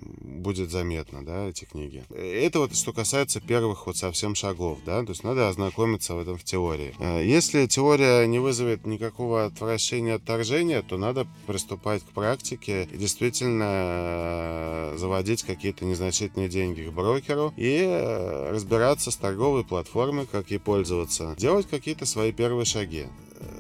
будет 0.01 0.71
заметно, 0.71 1.25
да, 1.25 1.49
эти 1.49 1.65
книги. 1.65 2.05
Это 2.11 2.61
вот 2.61 2.75
что 2.75 2.93
касается 2.93 3.41
первых 3.41 3.87
вот 3.87 3.97
совсем 3.97 4.35
шагов, 4.35 4.79
да, 4.85 5.03
то 5.03 5.11
есть 5.11 5.25
надо 5.25 5.49
ознакомиться 5.49 6.15
в 6.15 6.21
этом 6.21 6.37
в 6.37 6.45
теории. 6.45 6.95
Э, 6.99 7.25
Если 7.25 7.67
теория 7.67 8.27
не 8.27 8.39
вызовет 8.39 8.87
никакого 8.87 9.45
отвращения, 9.45 10.15
отторжения, 10.15 10.83
то 10.83 10.97
надо 10.97 11.27
приступать 11.47 12.03
к 12.03 12.13
практике 12.13 12.89
и 12.91 12.97
действительно 12.97 13.65
э, 13.67 14.95
заводить 14.97 15.43
какие-то 15.43 15.85
незначительные 15.85 16.49
деньги 16.49 16.83
к 16.83 16.93
брокеру 16.93 17.53
и 17.57 17.83
э, 17.87 18.51
разбираться 18.51 19.11
с 19.11 19.17
торговой 19.17 19.65
платформой, 19.65 20.27
как 20.27 20.51
ей 20.51 20.59
пользоваться, 20.59 21.35
делать 21.39 21.69
какие-то 21.69 22.07
свои 22.07 22.33
первые 22.33 22.65
шаги, 22.65 23.07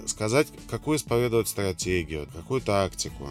сказать, 0.06 0.49
какую 0.68 0.99
исповедовать 0.99 1.49
стратегию, 1.49 2.28
какую 2.35 2.61
тактику, 2.61 3.28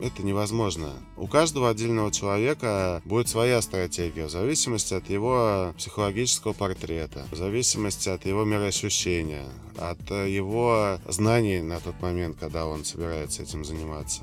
это 0.00 0.22
невозможно. 0.22 0.92
У 1.16 1.26
каждого 1.26 1.70
отдельного 1.70 2.12
человека 2.12 3.02
будет 3.04 3.28
своя 3.28 3.60
стратегия 3.62 4.26
в 4.26 4.30
зависимости 4.30 4.94
от 4.94 5.08
его 5.10 5.74
психологического 5.76 6.52
портрета, 6.52 7.26
в 7.30 7.36
зависимости 7.36 8.08
от 8.08 8.26
его 8.26 8.44
мироощущения, 8.44 9.46
от 9.76 9.98
э, 10.10 10.30
его 10.30 10.98
знаний 11.06 11.60
на 11.60 11.80
тот 11.80 12.00
момент, 12.00 12.36
когда 12.38 12.66
он 12.66 12.84
собирается 12.84 13.42
этим 13.42 13.64
заниматься. 13.64 14.22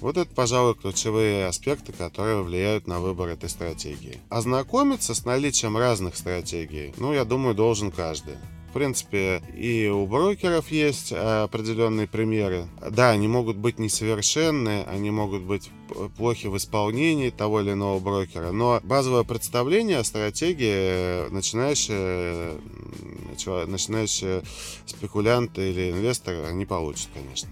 Вот 0.00 0.18
это, 0.18 0.32
пожалуй, 0.34 0.74
ключевые 0.74 1.46
аспекты, 1.46 1.92
которые 1.92 2.42
влияют 2.42 2.86
на 2.86 3.00
выбор 3.00 3.30
этой 3.30 3.48
стратегии. 3.48 4.20
Ознакомиться 4.28 5.14
с 5.14 5.24
наличием 5.24 5.76
разных 5.76 6.16
стратегий, 6.16 6.92
ну, 6.98 7.14
я 7.14 7.24
думаю, 7.24 7.54
должен 7.54 7.90
каждый. 7.90 8.34
Принципе, 8.76 9.42
и 9.56 9.88
у 9.88 10.06
брокеров 10.06 10.70
есть 10.70 11.10
э, 11.10 11.44
определенные 11.44 12.06
примеры. 12.06 12.66
Да, 12.90 13.08
они 13.08 13.26
могут 13.26 13.56
быть 13.56 13.78
несовершенны, 13.78 14.82
они 14.82 15.10
могут 15.10 15.44
быть 15.44 15.70
плохи 16.18 16.48
в 16.48 16.58
исполнении 16.58 17.30
того 17.30 17.62
или 17.62 17.72
иного 17.72 17.98
брокера, 18.00 18.50
но 18.52 18.78
базовое 18.84 19.22
представление 19.22 19.96
о 20.00 20.04
стратегии 20.04 20.66
э, 20.68 21.28
начинающие, 21.30 22.58
начинающие 23.66 24.42
спекулянты 24.84 25.70
или 25.70 25.92
инвесторы, 25.92 26.44
они 26.44 26.66
получат, 26.66 27.08
конечно. 27.14 27.48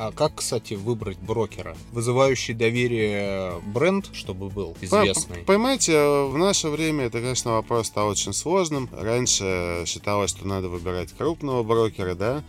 А 0.00 0.12
как, 0.12 0.36
кстати, 0.36 0.74
выбрать 0.74 1.18
брокера? 1.18 1.76
Вызывающий 1.90 2.54
доверие 2.54 3.60
бренд, 3.66 4.08
чтобы 4.12 4.48
был 4.48 4.76
известный. 4.80 5.38
По- 5.38 5.46
Поймаете, 5.46 6.26
в 6.26 6.38
наше 6.38 6.68
время 6.68 7.06
это, 7.06 7.20
конечно, 7.20 7.52
вопрос 7.52 7.88
стал 7.88 8.06
очень 8.08 8.32
сложным. 8.32 8.88
Раньше 8.92 9.82
считалось, 9.86 10.30
что 10.30 10.46
надо 10.46 10.68
выбирать 10.68 11.12
крупного 11.12 11.64
брокера, 11.64 12.14
да, 12.14 12.44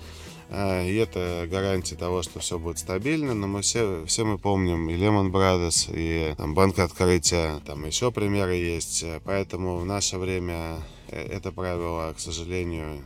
а, 0.51 0.83
и 0.83 0.93
это 0.95 1.47
гарантия 1.49 1.95
того, 1.95 2.21
что 2.21 2.39
все 2.39 2.59
будет 2.59 2.77
стабильно, 2.77 3.33
но 3.33 3.47
мы 3.47 3.63
все, 3.63 4.03
все 4.05 4.25
мы 4.25 4.37
помним 4.37 4.87
и 4.87 4.93
Lehman 4.93 5.31
Brothers, 5.31 5.91
и 5.91 6.35
там, 6.35 6.53
Банк 6.53 6.77
Открытия, 6.77 7.61
там 7.65 7.83
еще 7.83 8.11
примеры 8.11 8.55
есть, 8.55 9.03
поэтому 9.23 9.77
в 9.77 9.85
наше 9.85 10.19
время 10.19 10.83
э, 11.07 11.19
это 11.19 11.51
правило, 11.51 12.13
к 12.15 12.19
сожалению, 12.19 13.01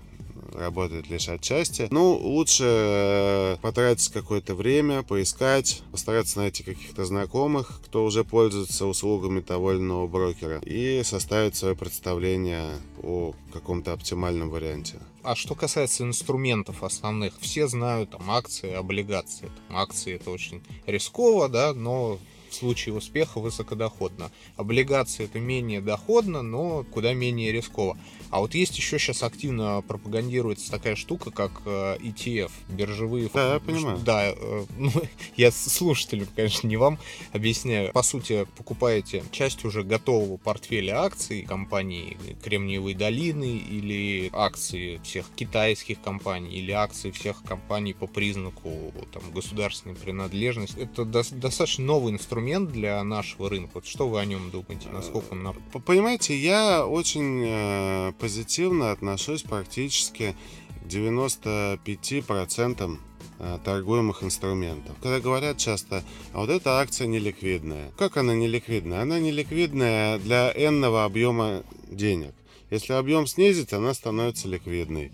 работает 0.54 1.10
лишь 1.10 1.30
отчасти. 1.30 1.88
Ну, 1.92 2.14
лучше 2.14 2.64
э, 2.66 3.58
потратить 3.62 4.10
какое-то 4.10 4.56
время, 4.56 5.04
поискать, 5.04 5.82
постараться 5.92 6.40
найти 6.40 6.64
каких-то 6.64 7.06
знакомых, 7.06 7.82
кто 7.86 8.06
уже 8.06 8.24
пользуется 8.24 8.86
услугами 8.86 9.42
того 9.42 9.74
или 9.74 9.80
иного 9.80 10.08
брокера, 10.08 10.60
и 10.60 11.02
составить 11.04 11.56
свое 11.56 11.76
представление 11.76 12.70
о 13.02 13.34
каком-то 13.52 13.94
оптимальном 13.94 14.50
варианте. 14.50 15.00
А 15.24 15.36
что 15.36 15.56
касается 15.56 16.04
инструментов 16.04 16.84
основных, 16.84 17.34
все 17.40 17.68
знают 17.68 18.12
там 18.12 18.30
акции, 18.30 18.74
облигации. 18.74 19.50
Там, 19.68 19.78
акции 19.78 20.16
это 20.16 20.30
очень 20.32 20.62
рисково, 20.86 21.48
да, 21.48 21.74
но 21.74 22.20
в 22.50 22.56
случае 22.56 22.94
успеха 22.94 23.40
высокодоходно. 23.40 24.32
Облигации 24.58 25.26
это 25.26 25.40
менее 25.40 25.82
доходно, 25.82 26.42
но 26.42 26.84
куда 26.84 27.14
менее 27.14 27.52
рисково. 27.52 27.98
А 28.34 28.40
вот 28.40 28.56
есть 28.56 28.76
еще 28.78 28.98
сейчас 28.98 29.22
активно 29.22 29.84
пропагандируется 29.88 30.72
такая 30.72 30.96
штука, 30.96 31.30
как 31.30 31.52
э, 31.66 31.98
ETF, 32.00 32.50
биржевые 32.68 33.30
Да, 33.32 33.54
я 33.54 33.60
фонды. 33.60 33.74
понимаю. 33.74 34.00
Да, 34.00 34.30
э, 34.32 34.66
ну, 34.80 34.92
я 35.38 35.52
слушателям, 35.52 36.28
конечно, 36.36 36.66
не 36.68 36.78
вам 36.78 36.98
объясняю. 37.32 37.92
По 37.94 38.02
сути, 38.02 38.48
покупаете 38.58 39.24
часть 39.32 39.66
уже 39.66 39.84
готового 39.84 40.38
портфеля 40.38 41.04
акций 41.04 41.44
компании 41.44 42.18
Кремниевой 42.44 42.96
долины 42.96 43.58
или 43.58 44.32
акции 44.34 45.00
всех 45.04 45.28
китайских 45.36 46.02
компаний 46.02 46.56
или 46.58 46.72
акции 46.72 47.12
всех 47.12 47.44
компаний 47.44 47.94
по 47.94 48.08
признаку 48.08 48.92
там, 49.12 49.22
государственной 49.32 49.94
принадлежности. 49.96 50.80
Это 50.80 51.04
дос- 51.04 51.36
достаточно 51.38 51.86
новый 51.86 52.12
инструмент 52.14 52.72
для 52.72 53.04
нашего 53.04 53.48
рынка. 53.48 53.74
Вот 53.76 53.86
что 53.86 54.08
вы 54.10 54.20
о 54.20 54.26
нем 54.26 54.50
думаете? 54.50 54.90
Насколько 54.92 55.34
он 55.34 55.54
П- 55.72 55.80
Понимаете, 55.80 56.36
я 56.36 56.88
очень 56.88 57.44
э, 57.46 58.14
позитивно 58.24 58.92
отношусь 58.92 59.42
практически 59.42 60.34
к 60.82 60.88
95% 60.88 62.98
э, 63.40 63.60
торгуемых 63.66 64.24
инструментов. 64.24 64.96
Когда 65.02 65.20
говорят 65.20 65.58
часто, 65.58 66.06
а 66.32 66.38
вот 66.38 66.50
эта 66.50 66.80
акция 66.80 67.08
неликвидная. 67.08 67.92
Как 67.98 68.16
она 68.16 68.34
неликвидная? 68.34 69.02
Она 69.02 69.20
неликвидная 69.20 70.20
для 70.20 70.54
n 70.56 70.86
объема 70.86 71.64
денег. 71.92 72.34
Если 72.72 72.94
объем 72.94 73.28
снизить, 73.28 73.74
она 73.74 73.94
становится 73.94 74.48
ликвидной. 74.48 75.12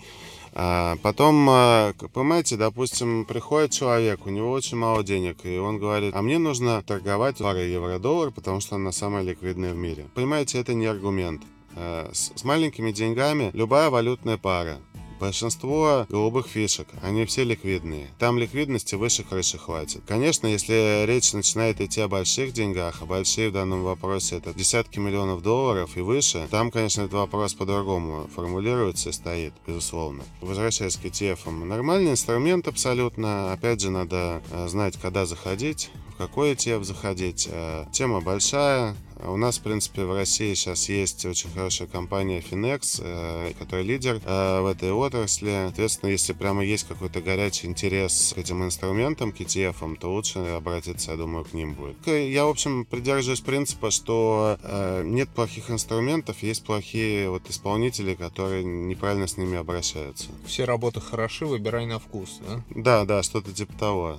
А 0.53 0.95
потом, 1.01 1.47
а, 1.49 1.93
понимаете, 2.13 2.57
допустим, 2.57 3.25
приходит 3.25 3.71
человек, 3.71 4.27
у 4.27 4.29
него 4.29 4.51
очень 4.51 4.77
мало 4.77 5.03
денег, 5.03 5.43
и 5.45 5.57
он 5.57 5.79
говорит, 5.79 6.15
а 6.15 6.21
мне 6.21 6.37
нужно 6.37 6.83
торговать 6.83 7.39
парой 7.39 7.71
евро-доллар, 7.71 8.29
потому 8.29 8.59
что 8.59 8.75
она 8.75 8.91
самая 8.91 9.23
ликвидная 9.23 9.73
в 9.73 9.77
мире. 9.77 10.05
Понимаете, 10.13 10.59
это 10.59 10.75
не 10.75 10.85
аргумент. 10.85 11.41
А, 11.75 12.09
с 12.13 12.43
маленькими 12.43 12.91
деньгами 12.91 13.51
любая 13.53 13.89
валютная 13.89 14.37
пара 14.37 14.79
Большинство 15.19 16.05
голубых 16.07 16.47
фишек, 16.47 16.87
они 17.01 17.25
все 17.25 17.43
ликвидные. 17.43 18.07
Там 18.19 18.39
ликвидности 18.39 18.95
выше 18.95 19.23
крыши 19.23 19.57
хватит. 19.57 20.01
Конечно, 20.07 20.47
если 20.47 21.05
речь 21.05 21.33
начинает 21.33 21.81
идти 21.81 21.99
о 21.99 22.07
больших 22.07 22.53
деньгах, 22.53 23.01
а 23.01 23.05
большие 23.05 23.49
в 23.49 23.53
данном 23.53 23.83
вопросе 23.83 24.37
это 24.37 24.53
десятки 24.53 24.97
миллионов 24.97 25.41
долларов 25.41 25.97
и 25.97 26.01
выше, 26.01 26.47
там, 26.49 26.71
конечно, 26.71 27.01
этот 27.01 27.15
вопрос 27.15 27.53
по-другому 27.53 28.29
формулируется 28.33 29.09
и 29.09 29.11
стоит, 29.11 29.53
безусловно. 29.67 30.23
Возвращаясь 30.39 30.95
к 30.95 31.03
ETF, 31.03 31.51
нормальный 31.65 32.11
инструмент 32.11 32.69
абсолютно. 32.69 33.51
Опять 33.51 33.81
же, 33.81 33.91
надо 33.91 34.41
э, 34.51 34.67
знать, 34.69 34.95
когда 35.01 35.25
заходить, 35.25 35.89
какой 36.19 36.51
ETF 36.51 36.83
заходить. 36.83 37.47
Э, 37.49 37.85
тема 37.93 38.19
большая, 38.19 38.93
у 39.23 39.37
нас, 39.37 39.57
в 39.57 39.61
принципе, 39.61 40.03
в 40.03 40.13
России 40.13 40.53
сейчас 40.53 40.89
есть 40.89 41.25
очень 41.25 41.49
хорошая 41.49 41.87
компания 41.87 42.41
Finex, 42.41 43.01
э, 43.01 43.53
которая 43.57 43.85
лидер 43.85 44.21
э, 44.23 44.61
в 44.61 44.65
этой 44.65 44.91
отрасли. 44.91 45.63
Соответственно, 45.67 46.09
если 46.09 46.33
прямо 46.33 46.63
есть 46.63 46.87
какой-то 46.87 47.21
горячий 47.21 47.67
интерес 47.67 48.33
к 48.35 48.37
этим 48.37 48.65
инструментам, 48.65 49.31
к 49.31 49.39
ETF, 49.39 49.97
то 49.97 50.13
лучше 50.13 50.39
обратиться, 50.39 51.11
я 51.11 51.17
думаю, 51.17 51.45
к 51.45 51.53
ним 51.53 51.73
будет. 51.73 52.05
Я, 52.05 52.45
в 52.45 52.49
общем, 52.49 52.83
придерживаюсь 52.83 53.41
принципа, 53.41 53.89
что 53.89 54.57
нет 55.03 55.29
плохих 55.29 55.71
инструментов, 55.71 56.43
есть 56.43 56.65
плохие 56.65 57.29
вот 57.29 57.49
исполнители, 57.49 58.13
которые 58.13 58.63
неправильно 58.65 59.27
с 59.27 59.37
ними 59.37 59.57
обращаются. 59.57 60.27
Все 60.45 60.65
работы 60.65 60.99
хороши, 60.99 61.45
выбирай 61.45 61.85
на 61.85 61.99
вкус, 61.99 62.39
да? 62.45 62.63
Да, 62.69 63.05
да, 63.05 63.23
что-то 63.23 63.53
типа 63.53 63.73
того. 63.73 64.17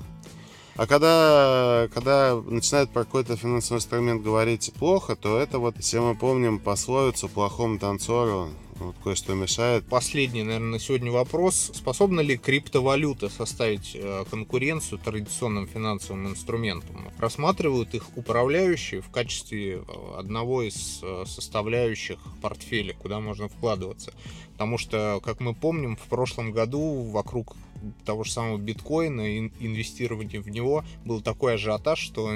А 0.80 0.86
когда, 0.86 1.88
когда 1.92 2.40
начинают 2.40 2.90
про 2.90 3.04
какой-то 3.04 3.36
финансовый 3.36 3.76
инструмент 3.76 4.22
говорить 4.22 4.72
плохо, 4.78 5.14
то 5.14 5.38
это 5.38 5.58
вот, 5.58 5.76
все 5.78 6.00
мы 6.00 6.16
помним 6.16 6.58
пословицу 6.58 7.28
«плохому 7.28 7.78
танцору 7.78 8.48
вот 8.76 8.96
кое-что 9.04 9.34
мешает. 9.34 9.86
Последний, 9.90 10.42
наверное, 10.42 10.70
на 10.70 10.78
сегодня 10.78 11.12
вопрос. 11.12 11.70
Способна 11.74 12.20
ли 12.20 12.38
криптовалюта 12.38 13.28
составить 13.28 13.92
э, 13.94 14.24
конкуренцию 14.30 14.98
традиционным 14.98 15.66
финансовым 15.66 16.28
инструментам? 16.28 17.10
Рассматривают 17.18 17.94
их 17.94 18.06
управляющие 18.16 19.02
в 19.02 19.10
качестве 19.10 19.80
э, 19.80 19.82
одного 20.16 20.62
из 20.62 21.00
э, 21.02 21.24
составляющих 21.26 22.18
портфеля, 22.40 22.94
куда 22.94 23.20
можно 23.20 23.48
вкладываться. 23.48 24.14
Потому 24.52 24.78
что, 24.78 25.20
как 25.22 25.40
мы 25.40 25.54
помним, 25.54 25.96
в 25.96 26.08
прошлом 26.08 26.52
году 26.52 27.02
вокруг 27.10 27.54
того 28.04 28.24
же 28.24 28.32
самого 28.32 28.58
биткоина, 28.58 29.38
инвестирования 29.38 30.40
в 30.40 30.48
него, 30.48 30.84
был 31.04 31.20
такой 31.20 31.54
ажиотаж, 31.54 31.98
что 31.98 32.30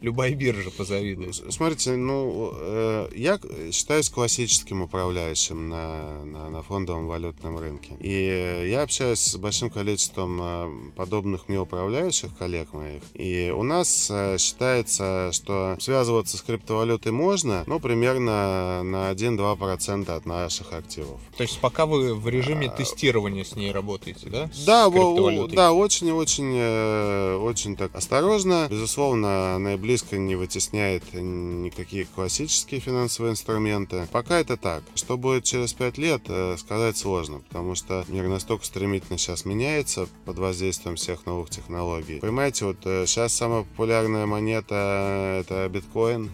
любая 0.00 0.34
биржа 0.34 0.70
позавидует. 0.70 1.34
Смотрите, 1.50 1.92
ну, 1.96 2.52
э, 2.54 3.08
я 3.14 3.38
считаюсь 3.72 4.08
классическим 4.08 4.82
управляющим 4.82 5.68
на, 5.68 6.24
на, 6.24 6.50
на 6.50 6.62
фондовом 6.62 7.06
валютном 7.06 7.58
рынке. 7.58 7.94
И 8.00 8.68
я 8.70 8.82
общаюсь 8.82 9.20
с 9.20 9.36
большим 9.36 9.70
количеством 9.70 10.38
э, 10.40 10.90
подобных 10.96 11.48
мне 11.48 11.58
управляющих, 11.58 12.36
коллег 12.36 12.72
моих. 12.72 13.02
И 13.14 13.52
у 13.54 13.62
нас 13.62 14.08
э, 14.10 14.36
считается, 14.38 15.30
что 15.32 15.76
связываться 15.80 16.36
с 16.36 16.42
криптовалютой 16.42 17.12
можно, 17.12 17.64
ну, 17.66 17.80
примерно 17.80 18.82
на 18.82 19.10
1-2% 19.12 20.10
от 20.10 20.26
наших 20.26 20.72
активов. 20.72 21.20
То 21.36 21.42
есть 21.42 21.58
пока 21.60 21.86
вы 21.86 22.14
в 22.14 22.28
режиме 22.28 22.68
а, 22.68 22.70
тестирования 22.70 23.44
с 23.44 23.56
ней 23.56 23.72
работаете, 23.72 24.28
да? 24.28 24.50
Да, 24.66 24.88
да, 25.48 25.72
очень-очень 25.72 26.56
очень 27.36 27.76
так 27.76 27.94
осторожно. 27.94 28.66
Безусловно, 28.70 29.58
наиболее 29.58 29.85
близко 29.86 30.18
не 30.18 30.34
вытесняет 30.34 31.04
никакие 31.12 32.06
классические 32.06 32.80
финансовые 32.80 33.30
инструменты. 33.30 34.08
Пока 34.10 34.40
это 34.40 34.56
так. 34.56 34.82
Что 34.96 35.16
будет 35.16 35.44
через 35.44 35.74
пять 35.74 35.96
лет, 35.96 36.22
э, 36.26 36.56
сказать 36.58 36.96
сложно, 36.96 37.38
потому 37.38 37.76
что 37.76 38.04
мир 38.08 38.26
настолько 38.26 38.64
стремительно 38.64 39.16
сейчас 39.16 39.44
меняется 39.44 40.08
под 40.24 40.38
воздействием 40.38 40.96
всех 40.96 41.24
новых 41.24 41.50
технологий. 41.50 42.18
Понимаете, 42.18 42.64
вот 42.64 42.78
сейчас 42.82 43.32
э, 43.32 43.36
самая 43.36 43.62
популярная 43.62 44.26
монета 44.26 45.38
это 45.40 45.68
биткоин. 45.72 46.32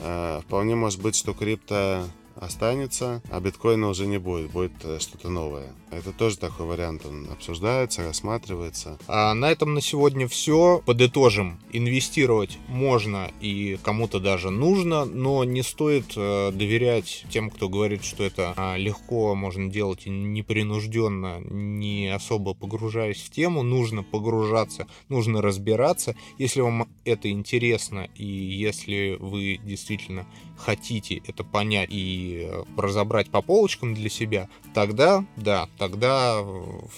Э, 0.00 0.42
вполне 0.44 0.74
может 0.74 1.00
быть, 1.00 1.16
что 1.16 1.32
крипто 1.32 2.04
останется, 2.36 3.22
а 3.30 3.40
биткоина 3.40 3.88
уже 3.88 4.06
не 4.06 4.18
будет, 4.18 4.50
будет 4.50 4.72
что-то 5.00 5.28
новое. 5.28 5.72
Это 5.90 6.12
тоже 6.12 6.38
такой 6.38 6.66
вариант, 6.66 7.06
он 7.06 7.28
обсуждается, 7.30 8.04
рассматривается. 8.04 8.98
А 9.06 9.32
на 9.34 9.50
этом 9.50 9.74
на 9.74 9.80
сегодня 9.80 10.26
все. 10.26 10.82
Подытожим. 10.84 11.60
Инвестировать 11.72 12.58
можно 12.68 13.30
и 13.40 13.78
кому-то 13.82 14.18
даже 14.18 14.50
нужно, 14.50 15.04
но 15.04 15.44
не 15.44 15.62
стоит 15.62 16.12
э, 16.16 16.50
доверять 16.52 17.24
тем, 17.30 17.50
кто 17.50 17.68
говорит, 17.68 18.04
что 18.04 18.24
это 18.24 18.54
а, 18.56 18.76
легко 18.76 19.34
можно 19.34 19.70
делать 19.70 20.06
непринужденно, 20.06 21.40
не 21.40 22.08
особо 22.08 22.54
погружаясь 22.54 23.20
в 23.22 23.30
тему. 23.30 23.62
Нужно 23.62 24.02
погружаться, 24.02 24.88
нужно 25.08 25.42
разбираться. 25.42 26.16
Если 26.38 26.60
вам 26.60 26.88
это 27.04 27.30
интересно 27.30 28.08
и 28.16 28.24
если 28.26 29.16
вы 29.20 29.60
действительно 29.62 30.26
хотите 30.56 31.22
это 31.26 31.44
понять 31.44 31.90
и 31.90 32.23
э, 32.32 32.64
разобрать 32.76 33.30
по 33.30 33.42
полочкам 33.42 33.94
для 33.94 34.08
себя, 34.08 34.48
тогда, 34.74 35.24
да, 35.36 35.68
тогда 35.78 36.44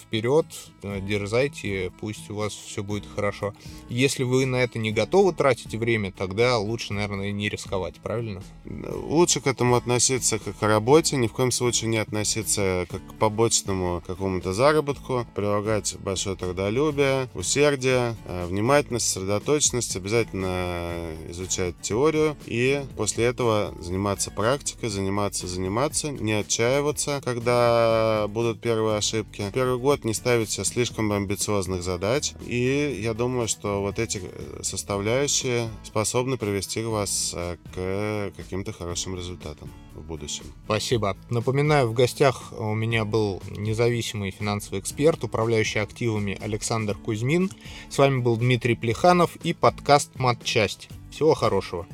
вперед, 0.02 0.46
э, 0.82 1.00
дерзайте, 1.00 1.92
пусть 2.00 2.30
у 2.30 2.36
вас 2.36 2.52
все 2.52 2.82
будет 2.82 3.04
хорошо. 3.14 3.54
Если 3.88 4.22
вы 4.22 4.46
на 4.46 4.56
это 4.56 4.78
не 4.78 4.92
готовы 4.92 5.32
тратить 5.32 5.74
время, 5.74 6.12
тогда 6.12 6.58
лучше, 6.58 6.92
наверное, 6.92 7.32
не 7.32 7.48
рисковать, 7.48 7.96
правильно? 7.96 8.42
Лучше 8.64 9.40
к 9.40 9.46
этому 9.46 9.76
относиться 9.76 10.38
как 10.38 10.58
к 10.58 10.62
работе, 10.62 11.16
ни 11.16 11.26
в 11.26 11.32
коем 11.32 11.50
случае 11.50 11.90
не 11.90 11.98
относиться 11.98 12.86
как 12.90 13.06
к 13.06 13.14
побочному 13.14 14.02
какому-то 14.06 14.52
заработку, 14.52 15.26
прилагать 15.34 15.96
большое 16.00 16.36
трудолюбие, 16.36 17.28
усердие, 17.34 18.16
э, 18.26 18.46
внимательность, 18.46 19.06
сосредоточенность, 19.06 19.96
обязательно 19.96 21.14
изучать 21.30 21.74
теорию 21.82 22.36
и 22.46 22.84
после 22.96 23.24
этого 23.24 23.74
заниматься 23.80 24.30
практикой, 24.30 24.88
заниматься, 24.88 25.15
заниматься, 25.46 26.10
не 26.10 26.32
отчаиваться, 26.32 27.20
когда 27.24 28.26
будут 28.28 28.60
первые 28.60 28.86
первые 28.86 28.98
ошибки. 28.98 29.50
Первый 29.52 29.78
год 29.78 30.04
не 30.04 30.14
ставить 30.14 30.50
себе 30.50 30.64
слишком 30.64 31.10
амбициозных 31.10 31.82
задач. 31.82 32.34
И 32.46 33.00
я 33.02 33.14
думаю, 33.14 33.48
что 33.48 33.80
вот 33.80 33.98
эти 33.98 34.20
э, 34.22 34.62
составляющие 34.62 35.68
способны 35.82 36.36
привести 36.36 36.82
вас 36.82 37.32
э, 37.34 37.56
к 37.74 38.36
каким-то 38.36 38.72
хорошим 38.72 39.16
результатам 39.16 39.70
в 39.94 40.02
будущем. 40.02 40.44
Спасибо. 40.66 41.16
Напоминаю, 41.30 41.88
в 41.88 41.94
гостях 41.94 42.52
у 42.58 42.74
меня 42.74 43.04
был 43.04 43.42
независимый 43.50 44.30
финансовый 44.30 44.80
эксперт, 44.80 45.24
управляющий 45.24 45.80
активами 45.80 46.38
Александр 46.40 46.94
Кузьмин. 46.94 47.50
С 47.88 47.98
вами 47.98 48.20
был 48.20 48.36
Дмитрий 48.36 48.76
Плеханов 48.76 49.36
и 49.36 49.52
подкаст 49.52 50.10
«Матчасть». 50.16 50.88
Всего 51.10 51.34
хорошего. 51.34 51.86